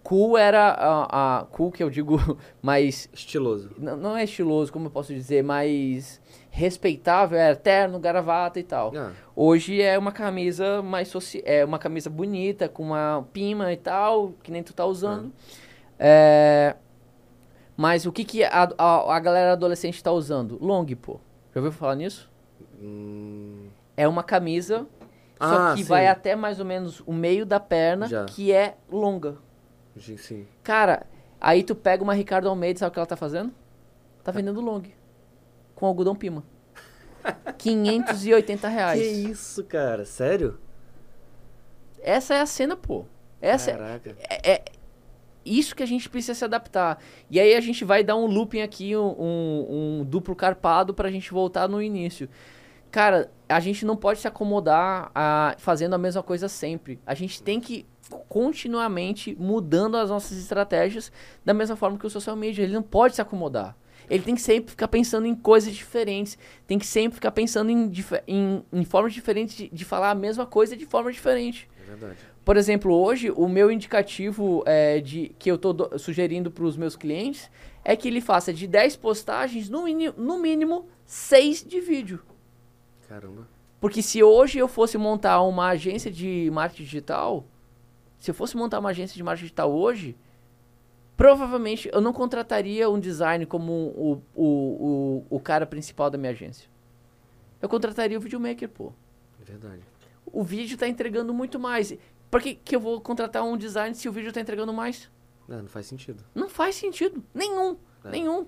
[0.03, 2.17] cool era a, a cool que eu digo
[2.61, 3.71] mais Estiloso.
[3.77, 8.91] não, não é estiloso, como eu posso dizer, mais respeitável, é terno, gravata e tal.
[8.95, 11.41] Ah, Hoje é uma camisa mais soci...
[11.45, 15.31] é uma camisa bonita com uma pima e tal, que nem tu tá usando.
[15.97, 16.75] É,
[17.81, 20.57] Mas o que que a, a, a galera adolescente tá usando?
[20.61, 21.17] Long, pô.
[21.55, 22.29] Já ouviu falar nisso?
[22.77, 24.85] hum, É uma camisa,
[25.39, 25.87] só Ah, que sim.
[25.87, 28.25] vai até mais ou menos o meio da perna, Já.
[28.25, 29.37] que é longa.
[29.97, 30.45] sim, sim.
[30.61, 31.05] Cara,
[31.39, 33.53] aí tu pega uma Ricardo Almeida, sabe o que ela tá fazendo?
[34.25, 34.83] Tá vendendo long.
[35.73, 36.43] Com algodão pima.
[37.57, 38.99] 580 reais.
[39.01, 40.03] Que isso, cara?
[40.03, 40.59] Sério?
[42.01, 43.05] Essa é a cena, pô.
[43.41, 44.15] Essa é, Caraca.
[44.19, 44.63] é- é-
[45.57, 47.01] isso que a gente precisa se adaptar.
[47.29, 51.09] E aí a gente vai dar um looping aqui, um, um, um duplo carpado pra
[51.09, 52.29] gente voltar no início.
[52.91, 56.99] Cara, a gente não pode se acomodar a, fazendo a mesma coisa sempre.
[57.05, 57.85] A gente tem que
[58.27, 61.11] continuamente mudando as nossas estratégias
[61.45, 62.63] da mesma forma que o social media.
[62.63, 63.75] Ele não pode se acomodar.
[64.09, 66.37] Ele tem que sempre ficar pensando em coisas diferentes.
[66.65, 67.91] Tem que sempre ficar pensando em,
[68.27, 71.69] em, em formas diferentes de, de, falar a mesma coisa de forma diferente.
[71.79, 72.17] É verdade.
[72.49, 76.95] Por exemplo, hoje o meu indicativo é, de que eu estou sugerindo para os meus
[76.95, 77.47] clientes
[77.85, 79.85] é que ele faça de 10 postagens, no,
[80.17, 82.19] no mínimo 6 de vídeo.
[83.07, 83.47] Caramba.
[83.79, 87.45] Porque se hoje eu fosse montar uma agência de marketing digital,
[88.17, 90.17] se eu fosse montar uma agência de marketing digital hoje,
[91.15, 96.31] provavelmente eu não contrataria um design como o, o, o, o cara principal da minha
[96.31, 96.67] agência.
[97.61, 98.91] Eu contrataria o videomaker, pô.
[99.37, 99.83] Verdade.
[100.25, 101.95] O vídeo está entregando muito mais.
[102.29, 105.09] Por que, que eu vou contratar um design se o vídeo está entregando mais?
[105.47, 106.23] Não, não faz sentido.
[106.35, 107.23] Não faz sentido.
[107.33, 107.75] Nenhum.
[108.03, 108.09] É.
[108.09, 108.47] Nenhum.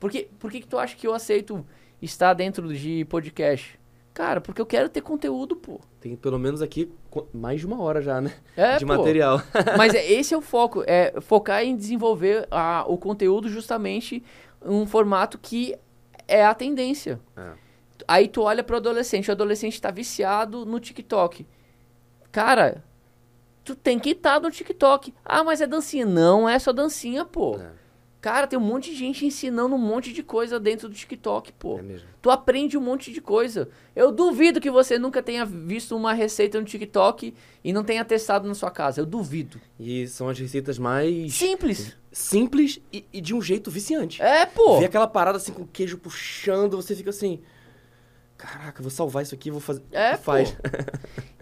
[0.00, 1.64] Por, que, por que, que tu acha que eu aceito
[2.00, 3.78] estar dentro de podcast?
[4.14, 5.78] Cara, porque eu quero ter conteúdo, pô.
[6.00, 6.90] Tem pelo menos aqui
[7.34, 8.34] mais de uma hora já, né?
[8.56, 8.96] É, de pô.
[8.96, 9.42] material.
[9.76, 14.22] Mas é, esse é o foco, é focar em desenvolver a, o conteúdo justamente
[14.64, 15.76] um formato que
[16.26, 17.20] é a tendência.
[17.36, 17.52] É.
[18.08, 21.46] Aí tu olha pro adolescente, o adolescente está viciado no TikTok.
[22.32, 22.82] Cara,
[23.66, 25.12] tu tem que estar tá no TikTok.
[25.24, 26.06] Ah, mas é dancinha.
[26.06, 27.58] Não é só dancinha, pô.
[27.58, 27.86] É.
[28.20, 31.78] Cara, tem um monte de gente ensinando um monte de coisa dentro do TikTok, pô.
[31.78, 32.08] É mesmo.
[32.22, 33.68] Tu aprende um monte de coisa.
[33.94, 38.48] Eu duvido que você nunca tenha visto uma receita no TikTok e não tenha testado
[38.48, 39.00] na sua casa.
[39.00, 39.60] Eu duvido.
[39.78, 41.34] E são as receitas mais.
[41.34, 41.96] Simples.
[42.10, 44.22] Simples e, e de um jeito viciante.
[44.22, 44.78] É, pô.
[44.78, 47.40] Vê aquela parada assim com o queijo puxando, você fica assim.
[48.36, 49.82] Caraca, vou salvar isso aqui, vou fazer.
[49.90, 50.56] É, e faz.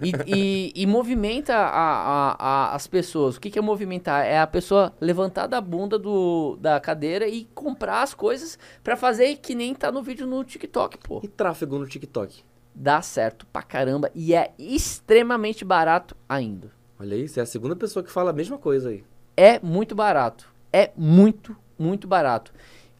[0.03, 3.37] E, e, e, movimenta a, a, a, as pessoas.
[3.37, 4.25] O que, que é movimentar?
[4.25, 9.37] É a pessoa levantar da bunda do, da cadeira e comprar as coisas para fazer
[9.37, 11.21] que nem tá no vídeo no TikTok, pô.
[11.23, 12.43] E tráfego no TikTok?
[12.75, 16.73] Dá certo pra caramba e é extremamente barato ainda.
[16.99, 19.05] Olha você é a segunda pessoa que fala a mesma coisa aí.
[19.37, 20.53] É muito barato.
[20.73, 22.53] É muito, muito barato.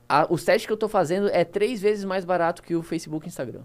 [0.09, 3.27] A, os testes que eu tô fazendo é três vezes mais barato que o Facebook
[3.27, 3.63] e Instagram.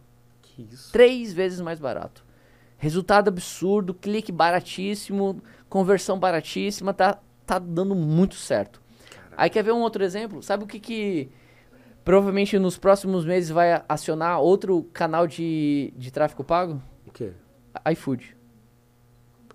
[0.65, 0.91] Que isso?
[0.91, 2.25] Três vezes mais barato.
[2.77, 8.81] Resultado absurdo, clique baratíssimo, conversão baratíssima, tá, tá dando muito certo.
[9.09, 9.35] Caraca.
[9.37, 10.41] Aí quer ver um outro exemplo?
[10.41, 11.29] Sabe o que que
[12.03, 16.81] provavelmente nos próximos meses vai acionar outro canal de, de tráfego pago?
[17.05, 17.33] O quê?
[17.91, 18.35] iFood.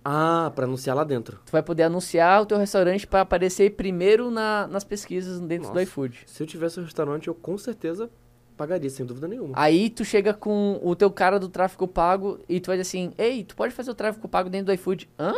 [0.05, 1.41] Ah, para anunciar lá dentro.
[1.47, 5.75] Tu vai poder anunciar o teu restaurante para aparecer primeiro na, nas pesquisas dentro Nossa.
[5.75, 6.25] do iFood.
[6.27, 8.11] Se eu tivesse um restaurante, eu com certeza
[8.57, 9.53] pagaria, sem dúvida nenhuma.
[9.57, 13.13] Aí tu chega com o teu cara do tráfego pago e tu vai dizer assim,
[13.19, 15.09] ei, tu pode fazer o tráfego pago dentro do iFood.
[15.19, 15.35] Hã?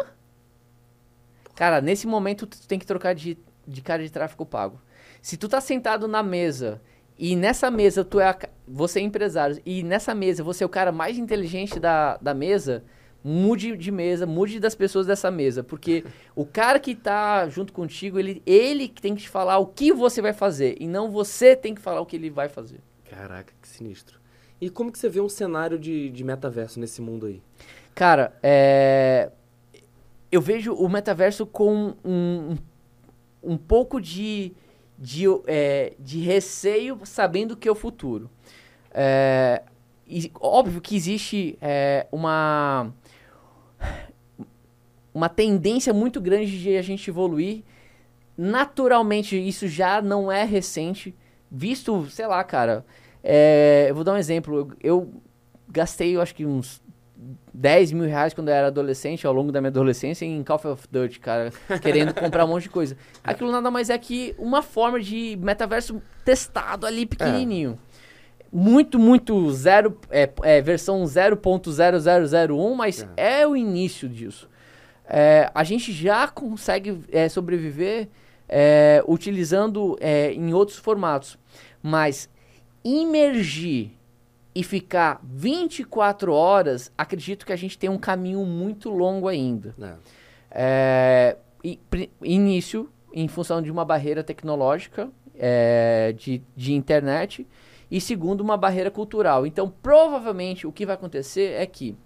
[1.55, 4.81] Cara, nesse momento tu tem que trocar de, de cara de tráfego pago.
[5.23, 6.81] Se tu tá sentado na mesa
[7.19, 8.39] e nessa mesa tu é a,
[8.69, 12.85] você é empresário e nessa mesa você é o cara mais inteligente da, da mesa,
[13.25, 16.05] mude de mesa, mude das pessoas dessa mesa, porque
[16.37, 19.93] o cara que tá junto contigo, ele ele que tem que te falar o que
[19.93, 22.81] você vai fazer e não você tem que falar o que ele vai fazer.
[23.17, 24.21] Caraca, que sinistro.
[24.61, 27.43] E como que você vê um cenário de, de metaverso nesse mundo aí?
[27.95, 29.31] Cara, é...
[30.31, 32.59] eu vejo o metaverso com um,
[33.43, 34.53] um pouco de,
[34.99, 38.31] de, é, de receio, sabendo que é o futuro.
[38.93, 39.63] É...
[40.07, 42.93] E, óbvio que existe é, uma,
[45.15, 47.65] uma tendência muito grande de a gente evoluir.
[48.37, 51.15] Naturalmente, isso já não é recente.
[51.51, 52.85] Visto, sei lá, cara,
[53.29, 54.73] é, eu vou dar um exemplo.
[54.81, 55.13] Eu,
[55.69, 56.81] gastei, eu acho que uns
[57.53, 60.87] 10 mil reais quando eu era adolescente, ao longo da minha adolescência, em Call of
[60.89, 61.51] Duty, cara,
[61.83, 62.97] querendo comprar um monte de coisa.
[63.25, 67.77] Aquilo nada mais é que uma forma de metaverso testado ali pequenininho.
[67.93, 67.97] É.
[68.53, 73.41] Muito, muito zero, é, é versão 0.0001, mas é.
[73.41, 73.47] é.
[73.47, 74.49] o início disso.
[75.05, 78.09] É, a gente já consegue é, sobreviver
[78.49, 81.37] é, utilizando em outros formatos,
[81.83, 82.31] mas
[82.87, 83.91] imergir
[84.55, 89.75] e ficar 24 horas, acredito que a gente tem um caminho muito longo ainda.
[89.81, 91.37] É.
[91.69, 91.77] É,
[92.23, 97.47] início, em função de uma barreira tecnológica é, de, de internet,
[97.91, 99.47] e segundo, uma barreira cultural.
[99.47, 101.97] Então, provavelmente, o que vai acontecer é que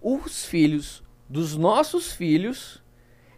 [0.00, 2.82] os filhos dos nossos filhos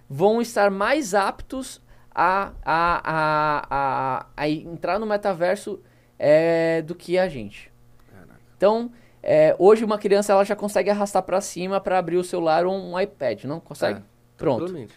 [0.08, 1.80] vão estar mais aptos
[2.14, 5.80] a, a, a, a, a entrar no metaverso
[6.18, 7.70] é, do que a gente.
[8.10, 8.40] Caraca.
[8.56, 8.90] Então,
[9.22, 12.74] é, hoje uma criança ela já consegue arrastar para cima para abrir o celular ou
[12.74, 14.00] um iPad, não consegue?
[14.00, 14.02] É,
[14.36, 14.88] Pronto.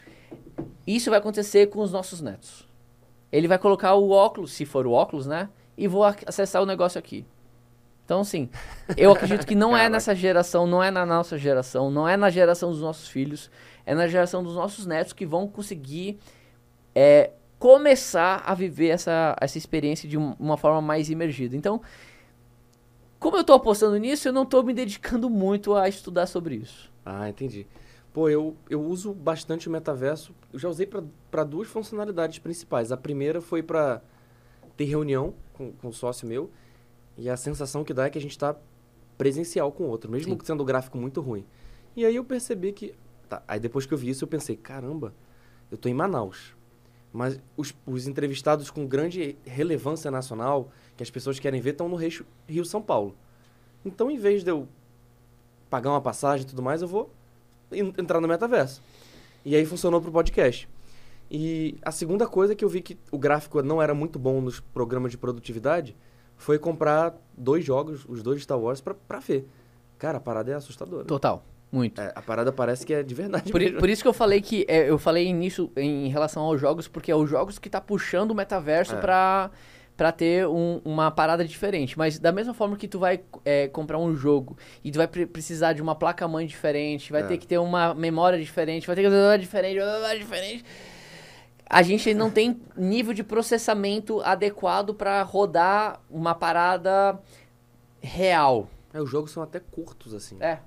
[0.86, 2.68] Isso vai acontecer com os nossos netos.
[3.32, 5.50] Ele vai colocar o óculos, se for o óculos, né?
[5.78, 7.26] E vou acessar o negócio aqui.
[8.04, 8.50] Então, assim,
[8.98, 12.30] eu acredito que não é nessa geração, não é na nossa geração, não é na
[12.30, 13.50] geração dos nossos filhos,
[13.86, 16.20] é na geração dos nossos netos que vão conseguir
[16.94, 17.32] é,
[17.62, 21.56] começar a viver essa, essa experiência de uma forma mais imergida.
[21.56, 21.80] Então,
[23.20, 26.92] como eu estou apostando nisso, eu não estou me dedicando muito a estudar sobre isso.
[27.06, 27.68] Ah, entendi.
[28.12, 30.34] Pô, eu, eu uso bastante o metaverso.
[30.52, 30.88] Eu já usei
[31.30, 32.92] para duas funcionalidades principais.
[32.92, 34.02] A primeira foi para
[34.76, 36.50] ter reunião com, com um sócio meu.
[37.16, 38.56] E a sensação que dá é que a gente está
[39.20, 40.40] presencial com o outro, mesmo Sim.
[40.44, 41.46] sendo o gráfico muito ruim.
[41.96, 42.96] E aí eu percebi que.
[43.30, 45.14] Tá, aí depois que eu vi isso, eu pensei: caramba,
[45.70, 46.60] eu estou em Manaus.
[47.14, 51.98] Mas os, os, entrevistados com grande relevância nacional, que as pessoas querem ver, estão no
[51.98, 53.16] Rio São Paulo.
[53.86, 54.68] Então, em vez de eu
[55.70, 57.10] pagar uma passagem e tudo mais, eu vou
[57.72, 58.82] entrar no metaverso.
[59.44, 60.70] E aí funcionou para o podcast.
[61.30, 64.60] E a segunda coisa que eu vi que o gráfico não era muito bom nos
[64.60, 65.96] programas de produtividade
[66.38, 69.48] foi comprar dois jogos, os dois Star Wars, pra, pra ver.
[69.98, 71.06] Cara, a parada é assustadora.
[71.06, 71.44] Total.
[71.72, 72.02] Muito.
[72.02, 73.52] É, a parada parece que é de verdade.
[73.52, 74.66] Por, por isso que eu falei que.
[74.68, 78.32] É, eu falei nisso em relação aos jogos, porque é os jogos que tá puxando
[78.32, 79.00] o metaverso é.
[79.00, 79.52] pra,
[79.96, 81.98] pra ter um, uma parada diferente.
[81.98, 85.26] Mas da mesma forma que tu vai é, comprar um jogo e tu vai pre
[85.26, 87.26] precisar de uma placa-mãe diferente, vai é.
[87.26, 89.80] ter que ter uma memória diferente, vai ter que ter uma diferente,
[90.20, 90.66] diferente
[91.74, 97.18] a gente não tem nível de processamento adequado para rodar uma parada
[98.02, 98.68] real.
[98.94, 100.36] É, os jogos são até curtos, assim.
[100.42, 100.60] É.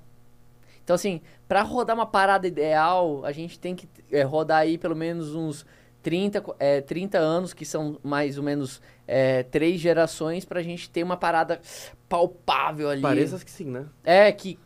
[0.85, 4.95] Então, assim, para rodar uma parada ideal, a gente tem que é, rodar aí pelo
[4.95, 5.65] menos uns
[6.03, 11.03] 30, é, 30 anos, que são mais ou menos é, três gerações, pra gente ter
[11.03, 11.59] uma parada
[12.07, 13.01] palpável ali.
[13.01, 13.87] Parece que sim, né?
[14.03, 14.59] É, que...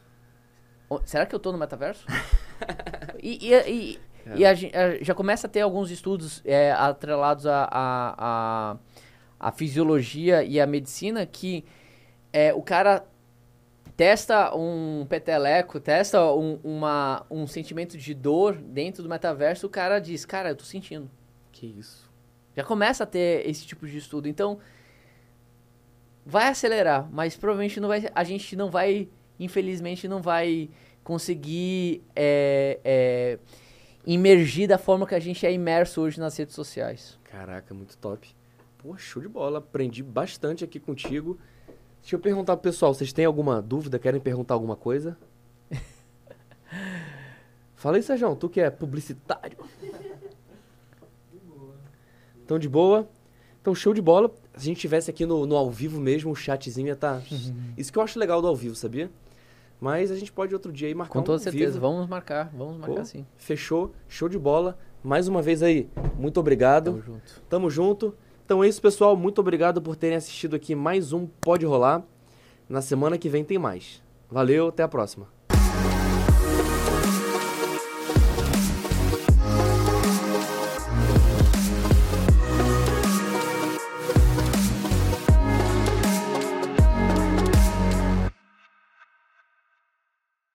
[1.05, 2.05] Será que eu tô no metaverso?
[3.23, 4.37] e, e, e é.
[4.37, 8.77] E a, a, já começa a ter alguns estudos é, atrelados à a, a,
[9.39, 11.65] a, fisiologia e à medicina que
[12.31, 13.05] é, o cara
[13.99, 19.99] testa um peteleco, testa um, uma, um sentimento de dor dentro do metaverso, o cara
[19.99, 21.11] diz, cara, eu tô sentindo.
[21.51, 22.09] Que isso.
[22.55, 24.29] Já começa a ter esse tipo de estudo.
[24.29, 24.57] Então,
[26.25, 30.69] vai acelerar, mas provavelmente não vai, a gente não vai, infelizmente, não vai
[31.03, 33.39] conseguir é, é,
[34.05, 37.19] imergir da forma que a gente é imerso hoje nas redes sociais.
[37.25, 38.33] Caraca, muito top.
[38.77, 39.59] Pô, show de bola.
[39.59, 41.37] Aprendi bastante aqui contigo.
[42.01, 43.99] Deixa eu perguntar pro pessoal, vocês têm alguma dúvida?
[43.99, 45.17] Querem perguntar alguma coisa?
[47.75, 49.57] Fala aí, Sérgio, tu que é publicitário.
[52.43, 53.07] Então, de boa.
[53.61, 54.31] Então, show de bola.
[54.55, 57.19] Se a gente tivesse aqui no, no ao vivo mesmo, o chatzinho ia estar...
[57.19, 57.25] Tá...
[57.77, 59.11] Isso que eu acho legal do ao vivo, sabia?
[59.79, 61.79] Mas a gente pode outro dia aí marcar Com toda um certeza, vivo.
[61.79, 63.25] vamos marcar, vamos marcar Pô, sim.
[63.37, 64.77] Fechou, show de bola.
[65.01, 66.91] Mais uma vez aí, muito obrigado.
[66.91, 67.41] Tamo junto.
[67.47, 68.15] Tamo junto.
[68.49, 69.15] Então é isso, pessoal.
[69.15, 72.01] Muito obrigado por terem assistido aqui mais um Pode Rolar.
[72.67, 74.01] Na semana que vem tem mais.
[74.27, 75.27] Valeu, até a próxima.